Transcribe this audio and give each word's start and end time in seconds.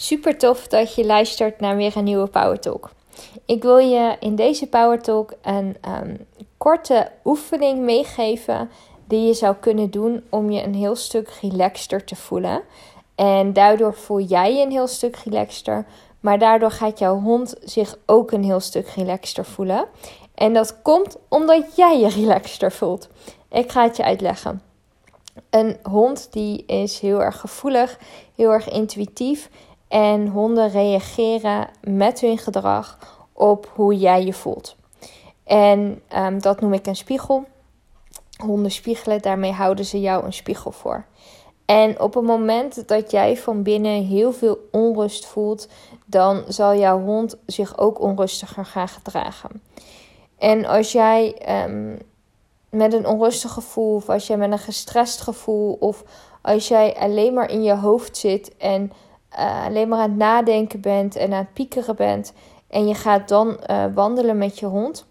Super 0.00 0.38
tof 0.38 0.66
dat 0.66 0.94
je 0.94 1.06
luistert 1.06 1.60
naar 1.60 1.76
weer 1.76 1.96
een 1.96 2.04
nieuwe 2.04 2.26
Power 2.26 2.60
Talk. 2.60 2.90
Ik 3.44 3.62
wil 3.62 3.78
je 3.78 4.16
in 4.20 4.34
deze 4.34 4.66
Power 4.66 5.02
Talk 5.02 5.32
een 5.42 5.76
um, 6.02 6.26
korte 6.56 7.10
oefening 7.24 7.80
meegeven 7.80 8.70
die 9.08 9.26
je 9.26 9.34
zou 9.34 9.54
kunnen 9.60 9.90
doen 9.90 10.22
om 10.28 10.50
je 10.50 10.62
een 10.62 10.74
heel 10.74 10.96
stuk 10.96 11.28
relaxter 11.40 12.04
te 12.04 12.16
voelen. 12.16 12.62
En 13.14 13.52
daardoor 13.52 13.94
voel 13.94 14.20
jij 14.20 14.54
je 14.54 14.62
een 14.62 14.70
heel 14.70 14.86
stuk 14.86 15.16
relaxter, 15.16 15.86
maar 16.20 16.38
daardoor 16.38 16.70
gaat 16.70 16.98
jouw 16.98 17.20
hond 17.20 17.54
zich 17.62 17.98
ook 18.06 18.30
een 18.30 18.44
heel 18.44 18.60
stuk 18.60 18.88
relaxter 18.88 19.44
voelen. 19.44 19.84
En 20.34 20.54
dat 20.54 20.82
komt 20.82 21.16
omdat 21.28 21.76
jij 21.76 21.98
je 21.98 22.08
relaxter 22.08 22.72
voelt. 22.72 23.08
Ik 23.50 23.70
ga 23.70 23.82
het 23.82 23.96
je 23.96 24.04
uitleggen. 24.04 24.62
Een 25.50 25.76
hond 25.82 26.28
die 26.32 26.64
is 26.66 26.98
heel 26.98 27.22
erg 27.22 27.40
gevoelig, 27.40 27.98
heel 28.34 28.52
erg 28.52 28.70
intuïtief 28.70 29.48
en 29.88 30.28
honden 30.28 30.70
reageren 30.70 31.68
met 31.80 32.20
hun 32.20 32.38
gedrag 32.38 32.98
op 33.32 33.70
hoe 33.74 33.96
jij 33.96 34.24
je 34.24 34.32
voelt. 34.32 34.76
En 35.44 36.02
um, 36.16 36.40
dat 36.40 36.60
noem 36.60 36.72
ik 36.72 36.86
een 36.86 36.96
spiegel. 36.96 37.44
Honden 38.44 38.70
spiegelen, 38.70 39.22
daarmee 39.22 39.52
houden 39.52 39.84
ze 39.84 40.00
jou 40.00 40.24
een 40.24 40.32
spiegel 40.32 40.72
voor. 40.72 41.04
En 41.64 42.00
op 42.00 42.14
het 42.14 42.24
moment 42.24 42.88
dat 42.88 43.10
jij 43.10 43.36
van 43.36 43.62
binnen 43.62 44.06
heel 44.06 44.32
veel 44.32 44.58
onrust 44.70 45.26
voelt, 45.26 45.68
dan 46.04 46.44
zal 46.48 46.74
jouw 46.74 47.00
hond 47.00 47.36
zich 47.46 47.78
ook 47.78 48.00
onrustiger 48.00 48.64
gaan 48.64 48.88
gedragen. 48.88 49.62
En 50.38 50.64
als 50.64 50.92
jij 50.92 51.36
um, 51.64 51.98
met 52.70 52.92
een 52.92 53.06
onrustig 53.06 53.52
gevoel, 53.52 53.94
of 53.94 54.08
als 54.08 54.26
jij 54.26 54.36
met 54.36 54.52
een 54.52 54.58
gestrest 54.58 55.20
gevoel, 55.20 55.76
of 55.80 56.04
als 56.42 56.68
jij 56.68 56.96
alleen 56.96 57.34
maar 57.34 57.50
in 57.50 57.62
je 57.62 57.74
hoofd 57.74 58.16
zit 58.16 58.56
en 58.56 58.92
uh, 59.32 59.64
alleen 59.64 59.88
maar 59.88 59.98
aan 59.98 60.08
het 60.08 60.18
nadenken 60.18 60.80
bent 60.80 61.16
en 61.16 61.32
aan 61.32 61.38
het 61.38 61.52
piekeren 61.52 61.96
bent 61.96 62.32
en 62.68 62.88
je 62.88 62.94
gaat 62.94 63.28
dan 63.28 63.58
uh, 63.70 63.84
wandelen 63.94 64.38
met 64.38 64.58
je 64.58 64.66
hond, 64.66 65.06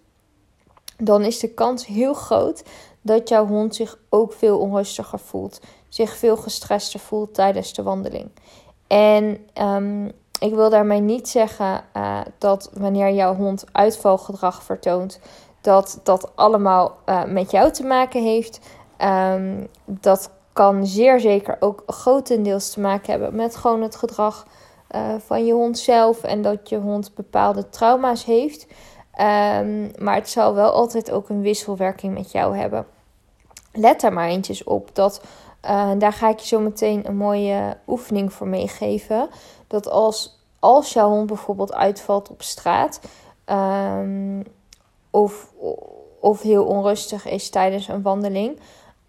dan 0.97 1.23
is 1.23 1.39
de 1.39 1.53
kans 1.53 1.85
heel 1.85 2.13
groot 2.13 2.63
dat 3.01 3.29
jouw 3.29 3.47
hond 3.47 3.75
zich 3.75 3.97
ook 4.09 4.33
veel 4.33 4.59
onrustiger 4.59 5.19
voelt, 5.19 5.61
zich 5.89 6.17
veel 6.17 6.37
gestrester 6.37 6.99
voelt 6.99 7.33
tijdens 7.33 7.73
de 7.73 7.83
wandeling. 7.83 8.29
En 8.87 9.37
um, 9.61 10.11
ik 10.39 10.53
wil 10.53 10.69
daarmee 10.69 10.99
niet 10.99 11.29
zeggen 11.29 11.83
uh, 11.97 12.19
dat 12.37 12.69
wanneer 12.73 13.11
jouw 13.11 13.35
hond 13.35 13.65
uitvalgedrag 13.71 14.63
vertoont, 14.63 15.19
dat 15.61 15.99
dat 16.03 16.35
allemaal 16.35 16.97
met 17.27 17.51
jou 17.51 17.71
te 17.71 17.83
maken 17.83 18.23
heeft. 18.23 18.59
Um, 19.01 19.67
dat 19.85 20.31
kan 20.57 20.85
zeer 20.85 21.19
zeker 21.19 21.57
ook 21.59 21.83
grotendeels 21.87 22.69
te 22.69 22.79
maken 22.79 23.11
hebben 23.11 23.35
met 23.35 23.55
gewoon 23.55 23.81
het 23.81 23.95
gedrag 23.95 24.47
uh, 24.95 25.01
van 25.17 25.45
je 25.45 25.53
hond 25.53 25.77
zelf 25.77 26.23
en 26.23 26.41
dat 26.41 26.69
je 26.69 26.77
hond 26.77 27.15
bepaalde 27.15 27.69
trauma's 27.69 28.25
heeft. 28.25 28.67
Um, 29.19 29.91
maar 29.97 30.15
het 30.15 30.29
zal 30.29 30.53
wel 30.53 30.71
altijd 30.71 31.11
ook 31.11 31.29
een 31.29 31.41
wisselwerking 31.41 32.13
met 32.13 32.31
jou 32.31 32.57
hebben. 32.57 32.85
Let 33.73 34.01
daar 34.01 34.13
maar 34.13 34.27
eentjes 34.27 34.63
op. 34.63 34.89
Dat, 34.95 35.21
uh, 35.65 35.91
daar 35.97 36.13
ga 36.13 36.29
ik 36.29 36.39
je 36.39 36.47
zo 36.47 36.59
meteen 36.59 37.07
een 37.07 37.17
mooie 37.17 37.77
oefening 37.87 38.33
voor 38.33 38.47
meegeven. 38.47 39.29
Dat 39.67 39.89
als, 39.89 40.39
als 40.59 40.93
jouw 40.93 41.09
hond 41.09 41.27
bijvoorbeeld 41.27 41.73
uitvalt 41.73 42.29
op 42.29 42.41
straat. 42.41 42.99
Um, 43.45 44.43
of, 45.09 45.53
of 46.19 46.41
heel 46.41 46.65
onrustig 46.65 47.27
is 47.27 47.49
tijdens 47.49 47.87
een 47.87 48.01
wandeling. 48.01 48.59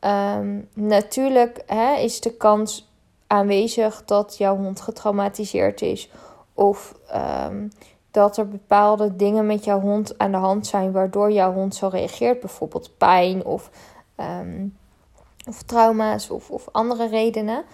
Um, 0.01 0.69
natuurlijk 0.75 1.63
hè, 1.67 1.95
is 1.95 2.21
de 2.21 2.37
kans 2.37 2.93
aanwezig 3.27 4.05
dat 4.05 4.37
jouw 4.39 4.57
hond 4.57 4.81
getraumatiseerd 4.81 5.83
is. 5.83 6.11
Of 6.55 6.95
um, 7.15 7.73
dat 8.11 8.37
er 8.37 8.49
bepaalde 8.49 9.17
dingen 9.17 9.47
met 9.47 9.65
jouw 9.65 9.81
hond 9.81 10.19
aan 10.19 10.31
de 10.31 10.37
hand 10.37 10.67
zijn 10.67 10.93
waardoor 10.93 11.33
jouw 11.33 11.53
hond 11.53 11.75
zo 11.75 11.89
reageert. 11.89 12.41
Bijvoorbeeld 12.41 12.97
pijn 12.99 13.45
of, 13.45 13.71
um, 14.17 14.77
of 15.49 15.63
trauma's 15.63 16.31
of, 16.31 16.51
of 16.51 16.69
andere 16.73 17.09
redenen. 17.09 17.65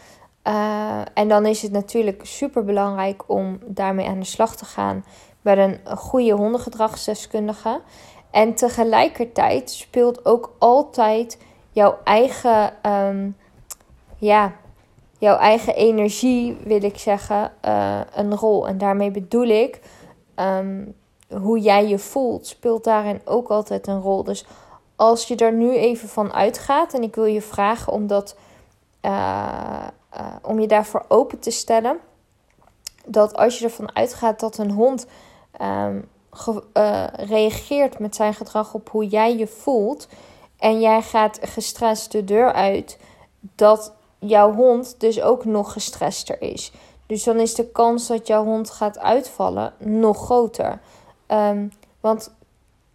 Uh, 0.49 1.01
en 1.15 1.29
dan 1.29 1.47
is 1.47 1.63
het 1.63 1.73
natuurlijk 1.73 2.27
super 2.27 2.65
belangrijk 2.65 3.23
om 3.27 3.59
daarmee 3.65 4.07
aan 4.07 4.19
de 4.19 4.25
slag 4.27 4.57
te 4.57 4.65
gaan 4.65 5.05
met 5.43 5.59
een 5.59 5.97
goede 5.97 6.33
hondengedragsdeskundige. 6.33 7.81
En 8.31 8.55
tegelijkertijd 8.55 9.71
speelt 9.71 10.25
ook 10.25 10.55
altijd 10.59 11.39
jouw 11.75 11.99
eigen, 12.05 12.73
um, 12.91 13.37
ja, 14.19 14.53
jouw 15.19 15.37
eigen 15.37 15.75
energie, 15.75 16.57
wil 16.65 16.83
ik 16.83 16.99
zeggen, 16.99 17.53
uh, 17.65 18.01
een 18.15 18.37
rol. 18.37 18.67
En 18.69 18.79
daarmee 18.79 19.11
bedoel 19.11 19.47
ik, 19.47 19.81
um, 20.37 20.95
hoe 21.29 21.59
jij 21.59 21.89
je 21.89 21.99
voelt, 21.99 22.47
speelt 22.47 22.85
daarin 22.85 23.21
ook 23.25 23.49
altijd 23.49 23.87
een 23.87 24.01
rol. 24.01 24.25
Dus 24.25 24.47
als 24.97 25.29
je 25.29 25.37
er 25.37 25.53
nu 25.53 25.77
even 25.77 26.09
van 26.09 26.33
uitgaat, 26.33 26.95
en 26.95 27.03
ik 27.03 27.15
wil 27.15 27.25
je 27.25 27.43
vragen 27.43 27.93
om, 27.93 28.07
dat, 28.07 28.37
uh, 29.03 29.87
uh, 30.17 30.27
om 30.43 30.61
je 30.61 30.67
daarvoor 30.67 31.05
open 31.09 31.39
te 31.39 31.51
stellen, 31.51 31.99
dat 33.07 33.37
als 33.37 33.59
je 33.59 33.65
ervan 33.65 33.97
uitgaat 33.97 34.41
dat 34.41 34.59
een 34.59 34.71
hond 34.71 35.07
uh, 35.61 37.07
reageert 37.17 37.99
met 37.99 38.15
zijn 38.15 38.35
gedrag 38.35 38.75
op 38.75 38.89
hoe 38.89 39.07
jij 39.07 39.37
je 39.37 39.47
voelt 39.47 40.09
en 40.65 40.81
jij 40.81 41.03
gaat 41.03 41.39
gestrest 41.43 42.13
de 42.13 42.25
deur 42.25 42.53
uit, 42.53 42.99
dat 43.41 43.93
jouw 44.19 44.55
hond 44.55 45.01
dus 45.01 45.21
ook 45.21 45.45
nog 45.45 45.73
gestrester 45.73 46.43
is. 46.43 46.73
Dus 47.07 47.25
dan 47.25 47.41
is 47.41 47.55
de 47.55 47.71
kans 47.71 48.07
dat 48.07 48.27
jouw 48.27 48.45
hond 48.45 48.71
gaat 48.71 48.99
uitvallen 48.99 49.73
nog 49.79 50.25
groter. 50.25 50.81
Um, 51.29 51.73
want 52.01 52.35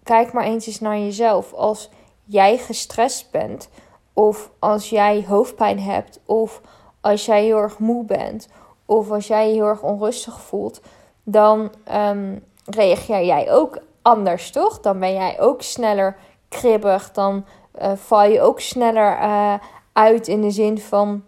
kijk 0.03 0.33
maar 0.33 0.43
eens 0.43 0.67
eens 0.67 0.79
naar 0.79 0.97
jezelf. 0.97 1.53
Als 1.53 1.89
jij 2.23 2.57
gestrest 2.57 3.31
bent, 3.31 3.69
of 4.13 4.49
als 4.59 4.89
jij 4.89 5.25
hoofdpijn 5.27 5.79
hebt, 5.79 6.19
of 6.25 6.61
als 7.01 7.25
jij 7.25 7.43
heel 7.43 7.57
erg 7.57 7.79
moe 7.79 8.05
bent, 8.05 8.47
of 8.85 9.11
als 9.11 9.27
jij 9.27 9.47
je 9.47 9.53
heel 9.53 9.65
erg 9.65 9.81
onrustig 9.81 10.41
voelt, 10.41 10.81
dan 11.23 11.71
um, 11.93 12.45
reageer 12.65 13.25
jij 13.25 13.51
ook 13.51 13.77
anders, 14.01 14.51
toch? 14.51 14.79
Dan 14.79 14.99
ben 14.99 15.13
jij 15.13 15.39
ook 15.39 15.61
sneller 15.61 16.17
kribbig. 16.49 17.11
Dan 17.11 17.45
uh, 17.81 17.91
val 17.95 18.23
je 18.23 18.41
ook 18.41 18.59
sneller 18.59 19.17
uh, 19.21 19.53
uit 19.93 20.27
in 20.27 20.41
de 20.41 20.51
zin 20.51 20.79
van 20.79 21.23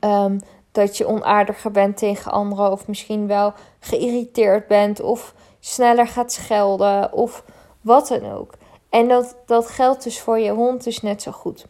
um, 0.00 0.40
dat 0.72 0.96
je 0.96 1.06
onaardiger 1.06 1.70
bent 1.70 1.96
tegen 1.96 2.32
anderen. 2.32 2.72
Of 2.72 2.88
misschien 2.88 3.26
wel 3.26 3.52
geïrriteerd 3.80 4.66
bent. 4.66 5.00
Of 5.00 5.34
sneller 5.60 6.06
gaat 6.06 6.32
schelden. 6.32 7.12
Of 7.12 7.44
wat 7.80 8.08
dan 8.08 8.32
ook. 8.32 8.54
En 8.90 9.08
dat, 9.08 9.36
dat 9.46 9.68
geldt 9.68 10.02
dus 10.02 10.20
voor 10.20 10.38
je 10.38 10.50
hond 10.50 10.84
dus 10.84 11.02
net 11.02 11.22
zo 11.22 11.32
goed. 11.32 11.66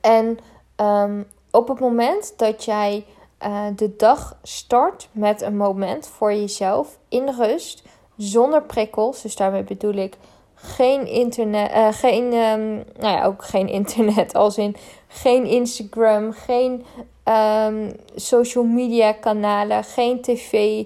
En 0.00 0.38
um, 0.76 1.26
op 1.50 1.68
het 1.68 1.80
moment 1.80 2.34
dat 2.36 2.64
jij 2.64 3.04
uh, 3.42 3.66
de 3.76 3.96
dag 3.96 4.36
start 4.42 5.08
met 5.12 5.42
een 5.42 5.56
moment 5.56 6.06
voor 6.06 6.32
jezelf 6.32 6.98
in 7.08 7.28
rust, 7.28 7.82
zonder 8.16 8.62
prikkels. 8.62 9.22
Dus 9.22 9.36
daarmee 9.36 9.62
bedoel 9.62 9.94
ik 9.94 10.16
geen 10.54 11.06
internet, 11.06 11.70
uh, 11.70 11.88
geen, 11.92 12.32
um, 12.32 12.84
nou 12.98 13.16
ja, 13.16 13.24
ook 13.24 13.44
geen 13.44 13.68
internet, 13.80 14.34
als 14.34 14.58
in 14.58 14.76
geen 15.08 15.44
Instagram, 15.46 16.32
geen 16.32 16.84
um, 17.24 17.92
social 18.14 18.64
media 18.64 19.12
kanalen, 19.12 19.84
geen 19.84 20.22
tv, 20.22 20.84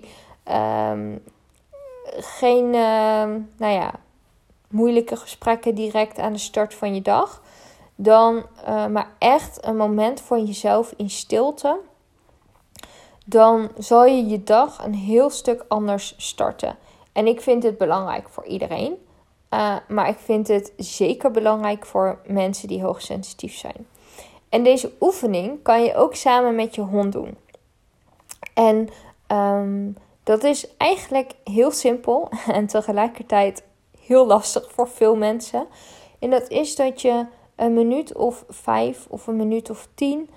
um, 0.90 1.22
geen, 2.18 2.70
nou 3.56 3.72
ja, 3.72 3.92
moeilijke 4.68 5.16
gesprekken 5.16 5.74
direct 5.74 6.18
aan 6.18 6.32
de 6.32 6.38
start 6.38 6.74
van 6.74 6.94
je 6.94 7.02
dag. 7.02 7.42
Dan 7.94 8.36
uh, 8.68 8.86
maar 8.86 9.10
echt 9.18 9.66
een 9.66 9.76
moment 9.76 10.20
voor 10.20 10.38
jezelf 10.38 10.94
in 10.96 11.10
stilte 11.10 11.78
dan 13.28 13.70
zal 13.78 14.04
je 14.04 14.26
je 14.26 14.42
dag 14.42 14.84
een 14.84 14.94
heel 14.94 15.30
stuk 15.30 15.64
anders 15.68 16.14
starten. 16.16 16.76
En 17.12 17.26
ik 17.26 17.41
vind 17.41 17.62
het 17.62 17.78
belangrijk 17.78 18.28
voor 18.28 18.44
iedereen. 18.44 19.06
Uh, 19.50 19.77
maar 19.89 20.09
ik 20.09 20.18
vind 20.18 20.48
het 20.48 20.72
zeker 20.77 21.30
belangrijk 21.30 21.86
voor 21.86 22.18
mensen 22.27 22.68
die 22.68 22.83
hoogsensitief 22.83 23.56
zijn. 23.56 23.86
En 24.48 24.62
deze 24.62 24.92
oefening 25.00 25.62
kan 25.62 25.83
je 25.83 25.95
ook 25.95 26.15
samen 26.15 26.54
met 26.54 26.74
je 26.74 26.80
hond 26.80 27.12
doen. 27.12 27.36
En 28.54 28.89
um, 29.33 29.97
dat 30.22 30.45
is 30.45 30.77
eigenlijk 30.77 31.33
heel 31.45 31.71
simpel 31.71 32.28
en 32.47 32.66
tegelijkertijd 32.66 33.62
heel 34.00 34.27
lastig 34.27 34.72
voor 34.72 34.89
veel 34.89 35.16
mensen. 35.16 35.66
En 36.18 36.30
dat 36.30 36.48
is 36.48 36.77
dat 36.77 37.00
je 37.00 37.27
een 37.56 37.74
minuut 37.74 38.15
of 38.15 38.45
vijf 38.48 39.06
of 39.09 39.27
een 39.27 39.36
minuut 39.36 39.71
of 39.71 39.89
tien 39.95 40.30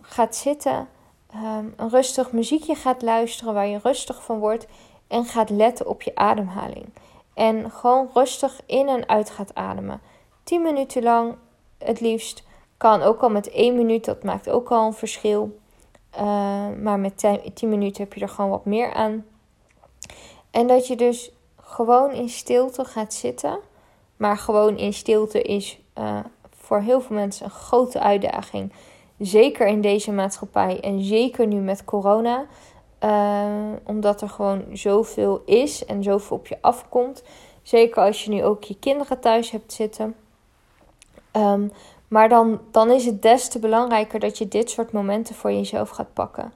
gaat 0.00 0.36
zitten 0.36 0.88
um, 1.34 1.74
een 1.76 1.88
rustig 1.88 2.32
muziekje 2.32 2.74
gaat 2.74 3.02
luisteren 3.02 3.54
waar 3.54 3.66
je 3.66 3.78
rustig 3.82 4.22
van 4.22 4.38
wordt 4.38 4.66
en 5.08 5.24
gaat 5.24 5.50
letten 5.50 5.88
op 5.88 6.02
je 6.02 6.14
ademhaling. 6.14 6.86
En 7.34 7.70
gewoon 7.70 8.10
rustig 8.14 8.60
in 8.66 8.88
en 8.88 9.08
uit 9.08 9.30
gaat 9.30 9.54
ademen. 9.54 10.00
10 10.44 10.62
minuten 10.62 11.02
lang, 11.02 11.34
het 11.78 12.00
liefst. 12.00 12.42
Kan 12.76 13.02
ook 13.02 13.20
al 13.20 13.30
met 13.30 13.50
1 13.50 13.76
minuut, 13.76 14.04
dat 14.04 14.22
maakt 14.22 14.48
ook 14.50 14.70
al 14.70 14.86
een 14.86 14.94
verschil. 14.94 15.58
Uh, 16.14 16.20
maar 16.82 16.98
met 16.98 17.28
10 17.54 17.68
minuten 17.68 18.02
heb 18.02 18.12
je 18.12 18.20
er 18.20 18.28
gewoon 18.28 18.50
wat 18.50 18.64
meer 18.64 18.92
aan. 18.92 19.24
En 20.50 20.66
dat 20.66 20.86
je 20.86 20.96
dus 20.96 21.32
gewoon 21.60 22.10
in 22.12 22.28
stilte 22.28 22.84
gaat 22.84 23.14
zitten. 23.14 23.58
Maar 24.16 24.36
gewoon 24.36 24.78
in 24.78 24.92
stilte 24.92 25.42
is 25.42 25.78
uh, 25.98 26.18
voor 26.50 26.80
heel 26.80 27.00
veel 27.00 27.16
mensen 27.16 27.44
een 27.44 27.50
grote 27.50 28.00
uitdaging. 28.00 28.72
Zeker 29.18 29.66
in 29.66 29.80
deze 29.80 30.12
maatschappij 30.12 30.80
en 30.80 31.04
zeker 31.04 31.46
nu 31.46 31.56
met 31.56 31.84
corona. 31.84 32.46
Uh, 33.04 33.72
omdat 33.84 34.20
er 34.20 34.28
gewoon 34.28 34.64
zoveel 34.72 35.42
is 35.44 35.84
en 35.84 36.02
zoveel 36.02 36.36
op 36.36 36.46
je 36.46 36.58
afkomt. 36.60 37.22
Zeker 37.62 38.02
als 38.02 38.24
je 38.24 38.30
nu 38.30 38.44
ook 38.44 38.64
je 38.64 38.78
kinderen 38.78 39.20
thuis 39.20 39.50
hebt 39.50 39.72
zitten. 39.72 40.16
Um, 41.32 41.72
maar 42.08 42.28
dan, 42.28 42.60
dan 42.70 42.90
is 42.90 43.04
het 43.04 43.22
des 43.22 43.48
te 43.48 43.58
belangrijker 43.58 44.20
dat 44.20 44.38
je 44.38 44.48
dit 44.48 44.70
soort 44.70 44.92
momenten 44.92 45.34
voor 45.34 45.52
jezelf 45.52 45.90
gaat 45.90 46.12
pakken. 46.12 46.52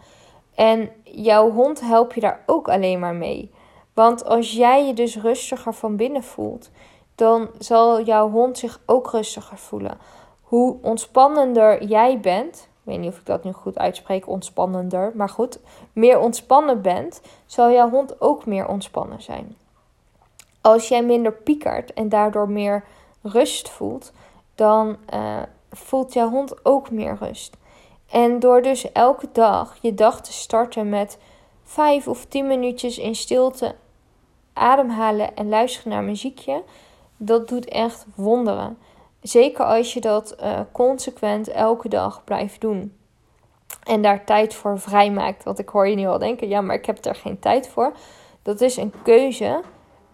En 0.54 0.90
jouw 1.02 1.50
hond 1.50 1.80
helpt 1.80 2.14
je 2.14 2.20
daar 2.20 2.42
ook 2.46 2.68
alleen 2.68 2.98
maar 2.98 3.14
mee. 3.14 3.50
Want 3.94 4.24
als 4.24 4.52
jij 4.52 4.86
je 4.86 4.94
dus 4.94 5.16
rustiger 5.16 5.74
van 5.74 5.96
binnen 5.96 6.22
voelt, 6.22 6.70
dan 7.14 7.48
zal 7.58 8.02
jouw 8.02 8.30
hond 8.30 8.58
zich 8.58 8.80
ook 8.86 9.10
rustiger 9.10 9.58
voelen. 9.58 9.98
Hoe 10.42 10.76
ontspannender 10.82 11.84
jij 11.84 12.20
bent, 12.20 12.68
weet 12.88 12.98
niet 12.98 13.12
of 13.12 13.18
ik 13.18 13.26
dat 13.26 13.44
nu 13.44 13.52
goed 13.52 13.78
uitspreek, 13.78 14.28
ontspannender, 14.28 15.12
maar 15.14 15.28
goed, 15.28 15.58
meer 15.92 16.18
ontspannen 16.18 16.82
bent, 16.82 17.20
zal 17.46 17.70
jouw 17.70 17.90
hond 17.90 18.20
ook 18.20 18.46
meer 18.46 18.68
ontspannen 18.68 19.22
zijn. 19.22 19.56
Als 20.60 20.88
jij 20.88 21.02
minder 21.02 21.32
piekert 21.32 21.92
en 21.92 22.08
daardoor 22.08 22.50
meer 22.50 22.84
rust 23.22 23.68
voelt, 23.68 24.12
dan 24.54 24.96
uh, 25.14 25.42
voelt 25.70 26.12
jouw 26.12 26.30
hond 26.30 26.64
ook 26.64 26.90
meer 26.90 27.16
rust. 27.20 27.56
En 28.10 28.38
door 28.38 28.62
dus 28.62 28.92
elke 28.92 29.28
dag 29.32 29.76
je 29.80 29.94
dag 29.94 30.20
te 30.20 30.32
starten 30.32 30.88
met 30.88 31.18
vijf 31.64 32.08
of 32.08 32.24
tien 32.24 32.46
minuutjes 32.46 32.98
in 32.98 33.14
stilte 33.14 33.74
ademhalen 34.52 35.36
en 35.36 35.48
luisteren 35.48 35.92
naar 35.92 36.02
muziekje, 36.02 36.62
dat 37.16 37.48
doet 37.48 37.68
echt 37.68 38.06
wonderen. 38.14 38.78
Zeker 39.20 39.64
als 39.64 39.92
je 39.92 40.00
dat 40.00 40.36
uh, 40.40 40.60
consequent 40.72 41.48
elke 41.48 41.88
dag 41.88 42.24
blijft 42.24 42.60
doen. 42.60 42.92
En 43.82 44.02
daar 44.02 44.24
tijd 44.24 44.54
voor 44.54 44.80
vrijmaakt. 44.80 45.44
Want 45.44 45.58
ik 45.58 45.68
hoor 45.68 45.88
je 45.88 45.96
nu 45.96 46.06
al 46.06 46.18
denken, 46.18 46.48
ja, 46.48 46.60
maar 46.60 46.76
ik 46.76 46.86
heb 46.86 47.04
er 47.04 47.14
geen 47.14 47.38
tijd 47.38 47.68
voor. 47.68 47.92
Dat 48.42 48.60
is 48.60 48.76
een 48.76 48.92
keuze 49.02 49.60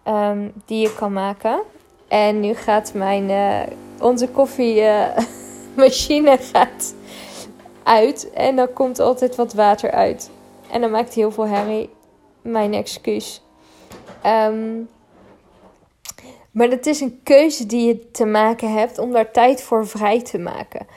um, 0.07 0.53
die 0.65 0.81
je 0.81 0.95
kan 0.95 1.13
maken. 1.13 1.61
En 2.07 2.39
nu 2.39 2.53
gaat 2.53 2.93
mijn, 2.93 3.29
uh, 3.29 3.61
onze 3.99 4.27
koffiemachine 4.27 6.37
gaat 6.53 6.95
uit. 7.83 8.31
En 8.33 8.55
dan 8.55 8.73
komt 8.73 8.99
altijd 8.99 9.35
wat 9.35 9.53
water 9.53 9.91
uit. 9.91 10.31
En 10.71 10.81
dan 10.81 10.91
maakt 10.91 11.13
heel 11.13 11.31
veel 11.31 11.47
herrie. 11.47 11.89
Mijn 12.41 12.73
excuus. 12.73 13.41
Um, 14.25 14.89
maar 16.55 16.67
het 16.67 16.85
is 16.85 16.99
een 16.99 17.19
keuze 17.23 17.65
die 17.65 17.87
je 17.87 18.11
te 18.11 18.25
maken 18.25 18.73
hebt 18.73 18.97
om 18.97 19.11
daar 19.11 19.31
tijd 19.31 19.63
voor 19.63 19.87
vrij 19.87 20.21
te 20.21 20.37
maken. 20.37 20.87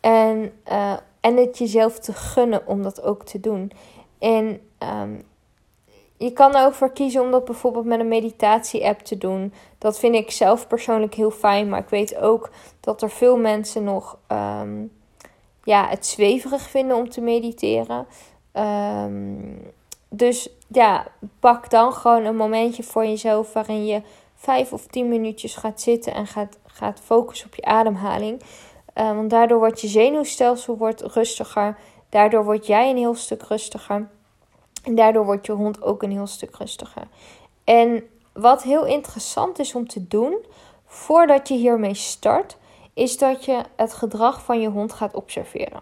En, 0.00 0.52
uh, 0.68 0.96
en 1.20 1.36
het 1.36 1.58
jezelf 1.58 1.98
te 1.98 2.12
gunnen 2.12 2.66
om 2.66 2.82
dat 2.82 3.02
ook 3.02 3.24
te 3.24 3.40
doen. 3.40 3.72
En 4.18 4.60
um, 4.78 5.22
je 6.16 6.32
kan 6.32 6.56
er 6.56 6.66
ook 6.66 6.74
voor 6.74 6.92
kiezen 6.92 7.22
om 7.22 7.30
dat 7.30 7.44
bijvoorbeeld 7.44 7.84
met 7.84 8.00
een 8.00 8.08
meditatie-app 8.08 9.00
te 9.00 9.18
doen. 9.18 9.52
Dat 9.78 9.98
vind 9.98 10.14
ik 10.14 10.30
zelf 10.30 10.66
persoonlijk 10.66 11.14
heel 11.14 11.30
fijn. 11.30 11.68
Maar 11.68 11.80
ik 11.80 11.88
weet 11.88 12.16
ook 12.16 12.50
dat 12.80 13.02
er 13.02 13.10
veel 13.10 13.36
mensen 13.36 13.84
nog 13.84 14.18
um, 14.28 14.92
ja, 15.64 15.88
het 15.88 16.06
zweverig 16.06 16.62
vinden 16.62 16.96
om 16.96 17.10
te 17.10 17.20
mediteren. 17.20 18.06
Um, 18.52 19.72
dus 20.08 20.48
ja, 20.68 21.06
pak 21.40 21.70
dan 21.70 21.92
gewoon 21.92 22.24
een 22.24 22.36
momentje 22.36 22.82
voor 22.82 23.06
jezelf 23.06 23.52
waarin 23.52 23.86
je 23.86 24.02
vijf 24.36 24.72
of 24.72 24.86
tien 24.86 25.08
minuutjes 25.08 25.56
gaat 25.56 25.80
zitten 25.80 26.14
en 26.14 26.26
gaat, 26.26 26.58
gaat 26.66 27.00
focussen 27.00 27.46
op 27.46 27.54
je 27.54 27.64
ademhaling. 27.64 28.42
Uh, 28.94 29.14
want 29.14 29.30
daardoor 29.30 29.58
wordt 29.58 29.80
je 29.80 29.88
zenuwstelsel 29.88 30.76
wordt 30.76 31.02
rustiger. 31.02 31.78
Daardoor 32.08 32.44
word 32.44 32.66
jij 32.66 32.90
een 32.90 32.96
heel 32.96 33.14
stuk 33.14 33.42
rustiger. 33.42 34.08
En 34.84 34.94
daardoor 34.94 35.24
wordt 35.24 35.46
je 35.46 35.52
hond 35.52 35.82
ook 35.82 36.02
een 36.02 36.10
heel 36.10 36.26
stuk 36.26 36.56
rustiger. 36.56 37.08
En 37.64 38.04
wat 38.32 38.62
heel 38.62 38.86
interessant 38.86 39.58
is 39.58 39.74
om 39.74 39.86
te 39.86 40.06
doen 40.06 40.44
voordat 40.86 41.48
je 41.48 41.54
hiermee 41.54 41.94
start, 41.94 42.56
is 42.94 43.18
dat 43.18 43.44
je 43.44 43.62
het 43.76 43.94
gedrag 43.94 44.44
van 44.44 44.60
je 44.60 44.68
hond 44.68 44.92
gaat 44.92 45.14
observeren. 45.14 45.80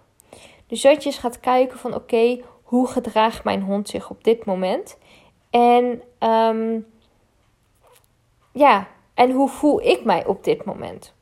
Dus 0.67 0.83
dat 0.83 1.03
je 1.03 1.09
eens 1.09 1.19
gaat 1.19 1.41
kijken 1.41 1.79
van 1.79 1.95
oké, 1.95 2.41
hoe 2.63 2.87
gedraagt 2.87 3.45
mijn 3.45 3.63
hond 3.63 3.89
zich 3.89 4.11
op 4.11 4.25
dit 4.25 4.45
moment? 4.45 4.99
En 5.51 6.03
um, 6.19 6.87
ja, 8.55 8.89
en 9.15 9.31
hoe 9.31 9.49
voel 9.49 9.83
ik 9.83 10.05
mij 10.05 10.27
op 10.27 10.45
dit 10.45 10.65
moment? 10.65 11.15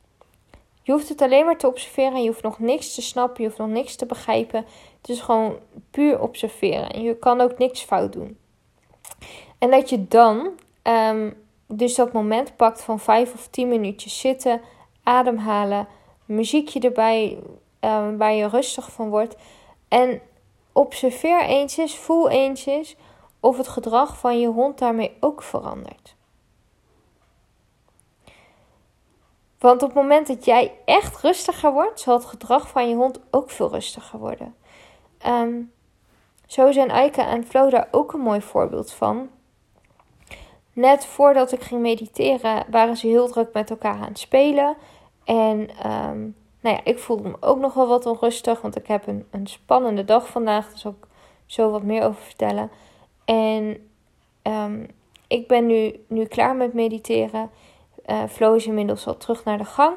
Je 0.81 0.91
hoeft 0.91 1.09
het 1.09 1.21
alleen 1.21 1.45
maar 1.45 1.57
te 1.57 1.67
observeren. 1.67 2.21
Je 2.21 2.27
hoeft 2.27 2.43
nog 2.43 2.59
niks 2.59 2.93
te 2.93 3.01
snappen. 3.01 3.41
Je 3.43 3.47
hoeft 3.47 3.59
nog 3.59 3.69
niks 3.69 3.95
te 3.95 4.05
begrijpen. 4.05 4.65
Het 4.97 5.09
is 5.09 5.21
gewoon 5.21 5.57
puur 5.91 6.21
observeren. 6.21 6.89
En 6.89 7.01
je 7.01 7.17
kan 7.17 7.41
ook 7.41 7.57
niks 7.57 7.81
fout 7.81 8.13
doen. 8.13 8.37
En 9.57 9.71
dat 9.71 9.89
je 9.89 10.07
dan 10.07 10.49
um, 10.83 11.33
dus 11.67 11.95
dat 11.95 12.13
moment 12.13 12.55
pakt 12.55 12.81
van 12.81 12.99
vijf 12.99 13.33
of 13.33 13.47
tien 13.47 13.67
minuutjes 13.67 14.19
zitten, 14.19 14.61
ademhalen, 15.03 15.87
muziekje 16.25 16.79
erbij 16.79 17.39
um, 17.79 18.17
waar 18.17 18.33
je 18.33 18.47
rustig 18.47 18.91
van 18.91 19.09
wordt. 19.09 19.35
En 19.87 20.21
observeer 20.71 21.41
eens 21.41 21.77
eens, 21.77 21.97
voel 21.97 22.29
eens 22.29 22.65
eens 22.65 22.95
of 23.39 23.57
het 23.57 23.67
gedrag 23.67 24.17
van 24.17 24.39
je 24.39 24.47
hond 24.47 24.77
daarmee 24.77 25.17
ook 25.19 25.43
verandert. 25.43 26.15
Want 29.63 29.81
op 29.83 29.89
het 29.89 29.97
moment 29.97 30.27
dat 30.27 30.45
jij 30.45 30.71
echt 30.85 31.21
rustiger 31.21 31.73
wordt, 31.73 31.99
zal 31.99 32.13
het 32.13 32.25
gedrag 32.25 32.69
van 32.69 32.89
je 32.89 32.95
hond 32.95 33.19
ook 33.31 33.49
veel 33.49 33.71
rustiger 33.71 34.19
worden. 34.19 34.55
Um, 35.27 35.71
zo 36.45 36.71
zijn 36.71 36.91
Aika 36.91 37.27
en 37.27 37.45
Flo 37.45 37.69
daar 37.69 37.87
ook 37.91 38.13
een 38.13 38.19
mooi 38.19 38.41
voorbeeld 38.41 38.91
van. 38.91 39.29
Net 40.73 41.05
voordat 41.05 41.51
ik 41.51 41.61
ging 41.61 41.81
mediteren, 41.81 42.65
waren 42.69 42.97
ze 42.97 43.07
heel 43.07 43.27
druk 43.27 43.53
met 43.53 43.69
elkaar 43.69 43.95
aan 43.95 44.07
het 44.07 44.19
spelen. 44.19 44.75
En 45.23 45.59
um, 45.91 46.35
nou 46.59 46.75
ja, 46.75 46.79
ik 46.83 46.99
voelde 46.99 47.29
me 47.29 47.37
ook 47.39 47.59
nog 47.59 47.73
wel 47.73 47.87
wat 47.87 48.05
onrustig, 48.05 48.61
want 48.61 48.75
ik 48.75 48.87
heb 48.87 49.07
een, 49.07 49.27
een 49.31 49.47
spannende 49.47 50.05
dag 50.05 50.27
vandaag. 50.27 50.69
Daar 50.69 50.77
zal 50.77 50.95
ik 51.01 51.07
zo 51.45 51.71
wat 51.71 51.83
meer 51.83 52.03
over 52.03 52.21
vertellen. 52.21 52.71
En 53.25 53.89
um, 54.43 54.87
ik 55.27 55.47
ben 55.47 55.65
nu, 55.65 56.05
nu 56.07 56.25
klaar 56.25 56.55
met 56.55 56.73
mediteren. 56.73 57.49
Uh, 58.05 58.23
Flo 58.29 58.53
is 58.53 58.65
inmiddels 58.65 59.07
al 59.07 59.17
terug 59.17 59.43
naar 59.43 59.57
de 59.57 59.65
gang. 59.65 59.95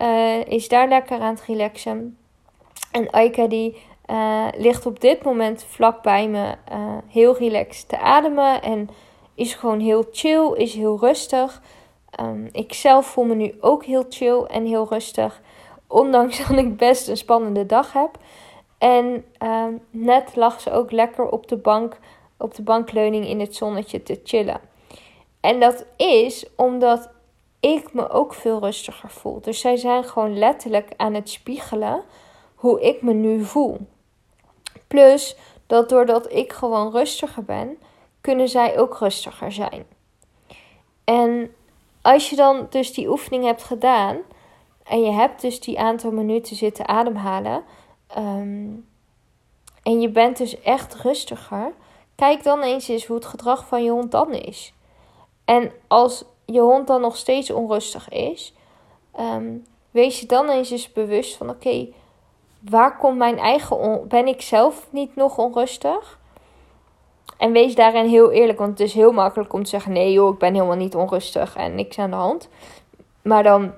Uh, 0.00 0.44
is 0.44 0.68
daar 0.68 0.88
lekker 0.88 1.20
aan 1.20 1.34
het 1.34 1.44
relaxen. 1.44 2.18
En 2.92 3.12
Aika 3.12 3.46
die 3.46 3.82
uh, 4.10 4.46
ligt 4.56 4.86
op 4.86 5.00
dit 5.00 5.24
moment 5.24 5.64
vlak 5.68 6.02
bij 6.02 6.28
me 6.28 6.54
heel 7.08 7.36
relaxed 7.36 7.88
te 7.88 7.98
ademen. 7.98 8.62
En 8.62 8.88
is 9.34 9.54
gewoon 9.54 9.80
heel 9.80 10.04
chill, 10.12 10.52
is 10.54 10.74
heel 10.74 10.98
rustig. 10.98 11.62
Um, 12.20 12.48
ik 12.52 12.72
zelf 12.72 13.06
voel 13.06 13.24
me 13.24 13.34
nu 13.34 13.54
ook 13.60 13.84
heel 13.84 14.04
chill 14.08 14.42
en 14.42 14.66
heel 14.66 14.86
rustig. 14.88 15.40
Ondanks 15.86 16.38
dat 16.48 16.58
ik 16.58 16.76
best 16.76 17.08
een 17.08 17.16
spannende 17.16 17.66
dag 17.66 17.92
heb. 17.92 18.18
En 18.78 19.24
um, 19.42 19.80
net 19.90 20.36
lag 20.36 20.60
ze 20.60 20.70
ook 20.72 20.90
lekker 20.90 21.28
op 21.28 21.48
de 21.48 21.56
bank, 21.56 21.98
op 22.38 22.54
de 22.54 22.62
bankleuning 22.62 23.26
in 23.26 23.40
het 23.40 23.56
zonnetje 23.56 24.02
te 24.02 24.20
chillen. 24.24 24.60
En 25.40 25.60
dat 25.60 25.86
is 25.96 26.46
omdat 26.56 27.10
ik 27.62 27.92
me 27.92 28.08
ook 28.08 28.34
veel 28.34 28.60
rustiger 28.60 29.10
voel. 29.10 29.40
Dus 29.40 29.60
zij 29.60 29.76
zijn 29.76 30.04
gewoon 30.04 30.38
letterlijk 30.38 30.92
aan 30.96 31.14
het 31.14 31.28
spiegelen 31.28 32.02
hoe 32.54 32.80
ik 32.80 33.02
me 33.02 33.12
nu 33.12 33.44
voel. 33.44 33.78
Plus 34.86 35.36
dat 35.66 35.88
doordat 35.88 36.32
ik 36.32 36.52
gewoon 36.52 36.90
rustiger 36.90 37.44
ben, 37.44 37.78
kunnen 38.20 38.48
zij 38.48 38.78
ook 38.78 38.98
rustiger 38.98 39.52
zijn. 39.52 39.86
En 41.04 41.54
als 42.02 42.30
je 42.30 42.36
dan 42.36 42.66
dus 42.70 42.92
die 42.92 43.08
oefening 43.08 43.44
hebt 43.44 43.62
gedaan 43.62 44.16
en 44.84 45.02
je 45.02 45.10
hebt 45.10 45.40
dus 45.40 45.60
die 45.60 45.80
aantal 45.80 46.10
minuten 46.10 46.56
zitten 46.56 46.88
ademhalen 46.88 47.64
um, 48.18 48.88
en 49.82 50.00
je 50.00 50.08
bent 50.08 50.36
dus 50.36 50.60
echt 50.60 50.94
rustiger, 50.94 51.72
kijk 52.14 52.42
dan 52.42 52.62
eens 52.62 52.88
eens 52.88 53.06
hoe 53.06 53.16
het 53.16 53.26
gedrag 53.26 53.66
van 53.66 53.84
je 53.84 53.90
hond 53.90 54.10
dan 54.10 54.32
is. 54.32 54.74
En 55.44 55.72
als 55.88 56.24
je 56.44 56.60
hond 56.60 56.86
dan 56.86 57.00
nog 57.00 57.16
steeds 57.16 57.50
onrustig 57.50 58.08
is, 58.08 58.54
um, 59.20 59.64
wees 59.90 60.20
je 60.20 60.26
dan 60.26 60.48
eens 60.48 60.70
eens 60.70 60.92
bewust 60.92 61.36
van: 61.36 61.50
oké, 61.50 61.88
waar 62.60 62.96
komt 62.96 63.18
mijn 63.18 63.38
eigen. 63.38 64.08
Ben 64.08 64.26
ik 64.26 64.42
zelf 64.42 64.86
niet 64.90 65.16
nog 65.16 65.38
onrustig? 65.38 66.20
En 67.38 67.52
wees 67.52 67.74
daarin 67.74 68.06
heel 68.06 68.30
eerlijk, 68.30 68.58
want 68.58 68.70
het 68.70 68.80
is 68.88 68.94
heel 68.94 69.12
makkelijk 69.12 69.52
om 69.52 69.62
te 69.62 69.70
zeggen: 69.70 69.92
nee, 69.92 70.12
joh, 70.12 70.32
ik 70.32 70.38
ben 70.38 70.54
helemaal 70.54 70.76
niet 70.76 70.94
onrustig 70.96 71.56
en 71.56 71.74
niks 71.74 71.98
aan 71.98 72.10
de 72.10 72.16
hand. 72.16 72.48
Maar 73.22 73.42
dan 73.42 73.72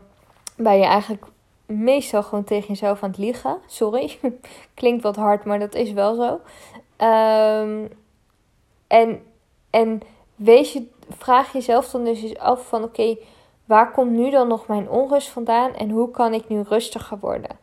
ben 0.57 0.79
je 0.79 0.85
eigenlijk 0.85 1.25
meestal 1.67 2.23
gewoon 2.23 2.45
tegen 2.45 2.69
jezelf 2.69 3.03
aan 3.03 3.11
het 3.11 3.19
liegen. 3.19 3.59
Sorry, 3.67 4.19
klinkt 4.75 5.03
wat 5.03 5.17
hard, 5.17 5.45
maar 5.45 5.59
dat 5.59 5.75
is 5.75 5.93
wel 5.93 6.15
zo. 6.15 6.41
Um, 7.07 7.89
en, 8.87 9.23
en 9.71 10.01
wees 10.35 10.73
je, 10.73 10.87
vraag 11.09 11.53
jezelf 11.53 11.91
dan 11.91 12.05
dus 12.05 12.23
eens 12.23 12.39
af 12.39 12.67
van 12.67 12.83
oké, 12.83 13.17
waar 13.65 13.93
komt 13.93 14.11
nu 14.11 14.31
dan 14.31 14.49
nog 14.49 14.67
mijn 14.67 14.91
onrust 14.91 15.29
vandaan 15.29 15.75
en 15.75 15.91
hoe 15.91 16.11
kan 16.11 16.35
ik 16.35 16.49
nu 16.49 16.61
rustiger 16.61 17.19
worden? 17.19 17.59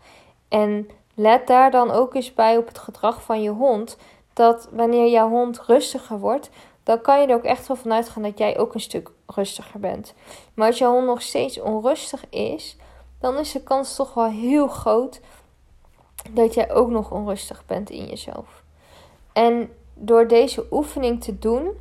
En 0.48 0.90
let 1.16 1.48
daar 1.48 1.72
dan 1.72 1.92
ook 1.92 2.16
eens 2.16 2.34
bij 2.34 2.58
op 2.58 2.68
het 2.68 2.78
gedrag 2.78 3.22
van 3.22 3.42
je 3.42 3.50
hond. 3.50 3.98
Dat 4.34 4.70
wanneer 4.72 5.10
jouw 5.10 5.30
hond 5.30 5.62
rustiger 5.62 6.20
wordt, 6.20 6.50
dan 6.84 7.02
kan 7.02 7.22
je 7.22 7.28
er 7.28 7.36
ook 7.36 7.44
echt 7.44 7.68
wel 7.68 7.78
van 7.78 7.94
uitgaan 7.94 8.24
dat 8.24 8.38
jij 8.38 8.58
ook 8.58 8.74
een 8.74 8.80
stuk 8.80 9.12
rustiger 9.28 9.80
bent. 9.80 10.14
Maar 10.54 10.68
als 10.68 10.78
jouw 10.78 10.92
hond 10.92 11.06
nog 11.06 11.22
steeds 11.22 11.60
onrustig 11.62 12.30
is, 12.30 12.78
dan 13.20 13.38
is 13.38 13.52
de 13.52 13.64
kans 13.64 13.96
toch 13.96 14.14
wel 14.14 14.30
heel 14.30 14.68
groot 14.68 15.22
dat 16.30 16.54
jij 16.54 16.72
ook 16.72 16.90
nog 16.90 17.12
onrustig 17.12 17.66
bent 17.66 17.90
in 17.90 18.06
jezelf. 18.06 18.64
En 19.34 19.74
door 19.94 20.28
deze 20.28 20.66
oefening 20.72 21.24
te 21.24 21.40
doen, 21.40 21.72